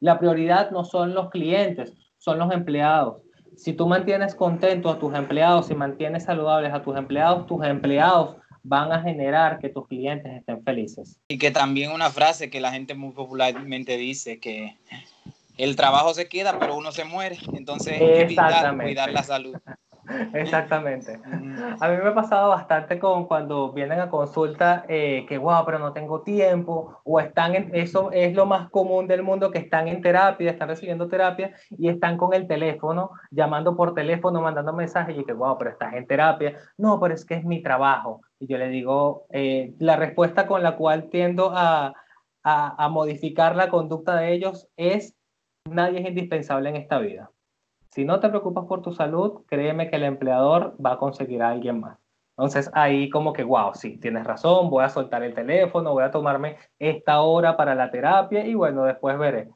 la 0.00 0.18
prioridad 0.18 0.70
no 0.70 0.84
son 0.84 1.14
los 1.14 1.30
clientes, 1.30 1.92
son 2.18 2.38
los 2.38 2.52
empleados. 2.52 3.22
Si 3.56 3.72
tú 3.72 3.86
mantienes 3.86 4.34
contentos 4.34 4.96
a 4.96 4.98
tus 4.98 5.14
empleados, 5.14 5.66
si 5.66 5.74
mantienes 5.74 6.24
saludables 6.24 6.72
a 6.72 6.82
tus 6.82 6.96
empleados, 6.96 7.46
tus 7.46 7.64
empleados 7.64 8.36
van 8.64 8.90
a 8.90 9.02
generar 9.02 9.58
que 9.58 9.68
tus 9.68 9.86
clientes 9.86 10.32
estén 10.32 10.64
felices. 10.64 11.20
Y 11.28 11.38
que 11.38 11.50
también 11.50 11.92
una 11.92 12.10
frase 12.10 12.50
que 12.50 12.60
la 12.60 12.72
gente 12.72 12.94
muy 12.94 13.12
popularmente 13.12 13.96
dice 13.96 14.40
que 14.40 14.76
el 15.56 15.76
trabajo 15.76 16.14
se 16.14 16.28
queda, 16.28 16.58
pero 16.58 16.76
uno 16.76 16.92
se 16.92 17.04
muere. 17.04 17.38
Entonces, 17.54 17.98
cuidar 17.98 19.12
la 19.12 19.22
salud. 19.22 19.56
Exactamente. 20.34 21.18
A 21.80 21.88
mí 21.88 21.96
me 21.96 22.08
ha 22.08 22.14
pasado 22.14 22.50
bastante 22.50 22.98
con 22.98 23.24
cuando 23.26 23.72
vienen 23.72 24.00
a 24.00 24.10
consulta 24.10 24.84
eh, 24.88 25.24
que, 25.28 25.38
wow, 25.38 25.64
pero 25.64 25.78
no 25.78 25.92
tengo 25.92 26.22
tiempo, 26.22 27.00
o 27.04 27.20
están 27.20 27.54
en, 27.54 27.70
eso 27.74 28.10
es 28.12 28.34
lo 28.34 28.46
más 28.46 28.70
común 28.70 29.06
del 29.06 29.22
mundo, 29.22 29.50
que 29.50 29.58
están 29.58 29.88
en 29.88 30.02
terapia, 30.02 30.50
están 30.50 30.68
recibiendo 30.68 31.08
terapia 31.08 31.54
y 31.70 31.88
están 31.88 32.16
con 32.16 32.34
el 32.34 32.46
teléfono, 32.46 33.10
llamando 33.30 33.76
por 33.76 33.94
teléfono, 33.94 34.40
mandando 34.42 34.72
mensajes 34.72 35.16
y 35.18 35.24
que, 35.24 35.32
wow, 35.32 35.56
pero 35.58 35.70
estás 35.70 35.94
en 35.94 36.06
terapia. 36.06 36.58
No, 36.76 37.00
pero 37.00 37.14
es 37.14 37.24
que 37.24 37.34
es 37.34 37.44
mi 37.44 37.62
trabajo. 37.62 38.20
Y 38.38 38.46
yo 38.46 38.58
le 38.58 38.68
digo, 38.68 39.26
eh, 39.30 39.74
la 39.78 39.96
respuesta 39.96 40.46
con 40.46 40.62
la 40.62 40.76
cual 40.76 41.08
tiendo 41.10 41.52
a, 41.54 41.94
a, 42.42 42.84
a 42.84 42.88
modificar 42.88 43.56
la 43.56 43.70
conducta 43.70 44.16
de 44.16 44.34
ellos 44.34 44.68
es, 44.76 45.14
nadie 45.70 46.00
es 46.00 46.08
indispensable 46.08 46.68
en 46.68 46.76
esta 46.76 46.98
vida. 46.98 47.30
Si 47.90 48.04
no 48.04 48.20
te 48.20 48.28
preocupas 48.28 48.64
por 48.66 48.82
tu 48.82 48.92
salud, 48.92 49.42
créeme 49.46 49.88
que 49.88 49.96
el 49.96 50.04
empleador 50.04 50.76
va 50.84 50.92
a 50.92 50.98
conseguir 50.98 51.42
a 51.42 51.50
alguien 51.50 51.80
más. 51.80 51.98
Entonces 52.36 52.70
ahí 52.74 53.08
como 53.10 53.32
que, 53.32 53.44
wow, 53.44 53.74
sí, 53.74 53.96
tienes 53.98 54.24
razón, 54.24 54.68
voy 54.68 54.84
a 54.84 54.88
soltar 54.88 55.22
el 55.22 55.34
teléfono, 55.34 55.92
voy 55.92 56.02
a 56.02 56.10
tomarme 56.10 56.56
esta 56.78 57.20
hora 57.20 57.56
para 57.56 57.76
la 57.76 57.90
terapia 57.90 58.44
y 58.44 58.54
bueno, 58.54 58.84
después 58.84 59.16
veré. 59.18 59.48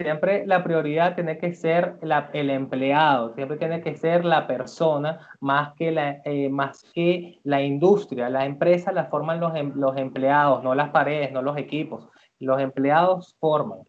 Siempre 0.00 0.46
la 0.46 0.64
prioridad 0.64 1.14
tiene 1.14 1.38
que 1.38 1.52
ser 1.52 1.96
el 2.32 2.50
empleado, 2.50 3.34
siempre 3.34 3.58
tiene 3.58 3.82
que 3.82 3.94
ser 3.94 4.24
la 4.24 4.46
persona 4.46 5.28
más 5.40 5.74
que 5.74 5.92
la, 5.92 6.22
eh, 6.24 6.48
más 6.48 6.82
que 6.94 7.38
la 7.44 7.62
industria. 7.62 8.30
La 8.30 8.46
empresa 8.46 8.90
la 8.90 9.04
forman 9.04 9.38
los, 9.38 9.54
em, 9.54 9.72
los 9.76 9.96
empleados, 9.98 10.64
no 10.64 10.74
las 10.74 10.90
paredes, 10.90 11.30
no 11.30 11.42
los 11.42 11.58
equipos. 11.58 12.08
Los 12.40 12.60
empleados 12.60 13.36
forman. 13.38 13.80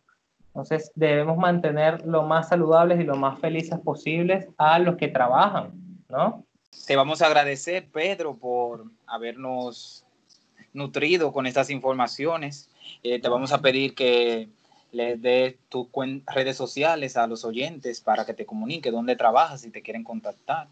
Entonces 0.54 0.92
debemos 0.94 1.38
mantener 1.38 2.06
lo 2.06 2.22
más 2.24 2.50
saludables 2.50 3.00
y 3.00 3.04
lo 3.04 3.16
más 3.16 3.40
felices 3.40 3.80
posibles 3.80 4.48
a 4.58 4.78
los 4.78 4.98
que 4.98 5.08
trabajan, 5.08 5.72
¿no? 6.10 6.46
Te 6.86 6.96
vamos 6.96 7.24
a 7.24 7.26
agradecer, 7.26 7.88
Pedro, 7.92 8.36
por 8.36 8.86
habernos 9.08 10.06
nutrido 10.74 11.32
con 11.32 11.48
estas 11.48 11.72
informaciones. 11.72 12.70
Eh, 13.02 13.20
te 13.20 13.30
vamos 13.30 13.52
a 13.52 13.62
pedir 13.62 13.96
que 13.96 14.48
les 14.92 15.20
des 15.20 15.56
tus 15.70 15.88
redes 16.36 16.56
sociales 16.56 17.18
a 17.18 17.26
los 17.26 17.46
oyentes 17.46 18.00
para 18.00 18.24
que 18.24 18.36
te 18.36 18.46
comunique 18.46 18.92
dónde 18.92 19.16
trabajas 19.16 19.62
si 19.62 19.72
te 19.72 19.82
quieren 19.82 20.04
contactar. 20.04 20.68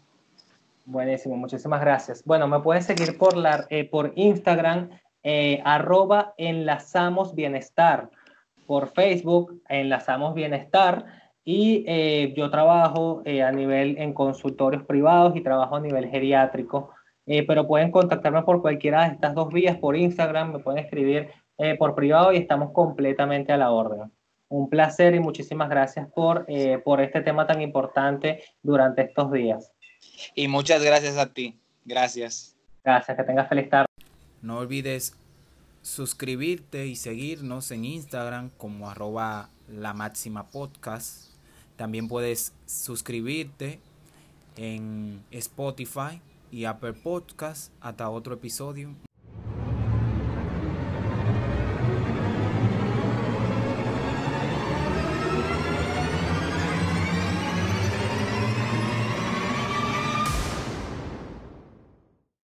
Buenísimo, 0.84 1.36
muchísimas 1.36 1.80
gracias. 1.80 2.22
Bueno, 2.24 2.46
me 2.46 2.60
puedes 2.60 2.86
seguir 2.86 3.18
por, 3.18 3.36
la, 3.36 3.66
eh, 3.68 3.84
por 3.84 4.12
Instagram, 4.14 4.90
eh, 5.24 5.60
arroba 5.64 6.34
enlazamos 6.36 7.34
bienestar 7.34 8.10
por 8.66 8.92
Facebook, 8.92 9.62
enlazamos 9.68 10.34
bienestar 10.34 11.04
y 11.44 11.84
eh, 11.86 12.32
yo 12.36 12.50
trabajo 12.50 13.22
eh, 13.24 13.42
a 13.42 13.50
nivel 13.50 13.96
en 13.98 14.12
consultorios 14.12 14.84
privados 14.84 15.36
y 15.36 15.40
trabajo 15.40 15.76
a 15.76 15.80
nivel 15.80 16.08
geriátrico. 16.08 16.90
Eh, 17.26 17.46
pero 17.46 17.66
pueden 17.68 17.92
contactarme 17.92 18.42
por 18.42 18.60
cualquiera 18.62 19.04
de 19.04 19.14
estas 19.14 19.34
dos 19.34 19.52
vías, 19.52 19.76
por 19.78 19.96
Instagram, 19.96 20.52
me 20.52 20.58
pueden 20.58 20.84
escribir 20.84 21.30
por 21.78 21.94
privado 21.94 22.32
y 22.32 22.38
estamos 22.38 22.72
completamente 22.72 23.52
a 23.52 23.56
la 23.56 23.70
orden. 23.70 24.10
Un 24.48 24.68
placer 24.68 25.14
y 25.14 25.20
muchísimas 25.20 25.70
gracias 25.70 26.08
por, 26.12 26.44
por 26.82 27.00
este 27.00 27.20
tema 27.20 27.46
tan 27.46 27.62
importante 27.62 28.42
durante 28.62 29.02
estos 29.02 29.30
días. 29.30 29.70
Y 30.34 30.48
muchas 30.48 30.82
gracias 30.82 31.16
a 31.16 31.32
ti. 31.32 31.60
Gracias. 31.84 32.56
Gracias, 32.82 33.16
que 33.16 33.22
tengas 33.22 33.48
feliz 33.48 33.68
tarde. 33.68 33.86
No 34.40 34.58
olvides 34.58 35.16
suscribirte 35.82 36.86
y 36.86 36.96
seguirnos 36.96 37.70
en 37.70 37.84
Instagram 37.84 38.50
como 38.56 38.88
arroba 38.88 39.50
la 39.68 39.92
máxima 39.92 40.50
podcast. 40.50 41.28
También 41.76 42.08
puedes 42.08 42.52
suscribirte 42.66 43.80
en 44.56 45.22
Spotify 45.30 46.20
y 46.50 46.64
Apple 46.64 46.92
Podcast 46.92 47.72
hasta 47.80 48.08
otro 48.10 48.34
episodio. 48.34 48.94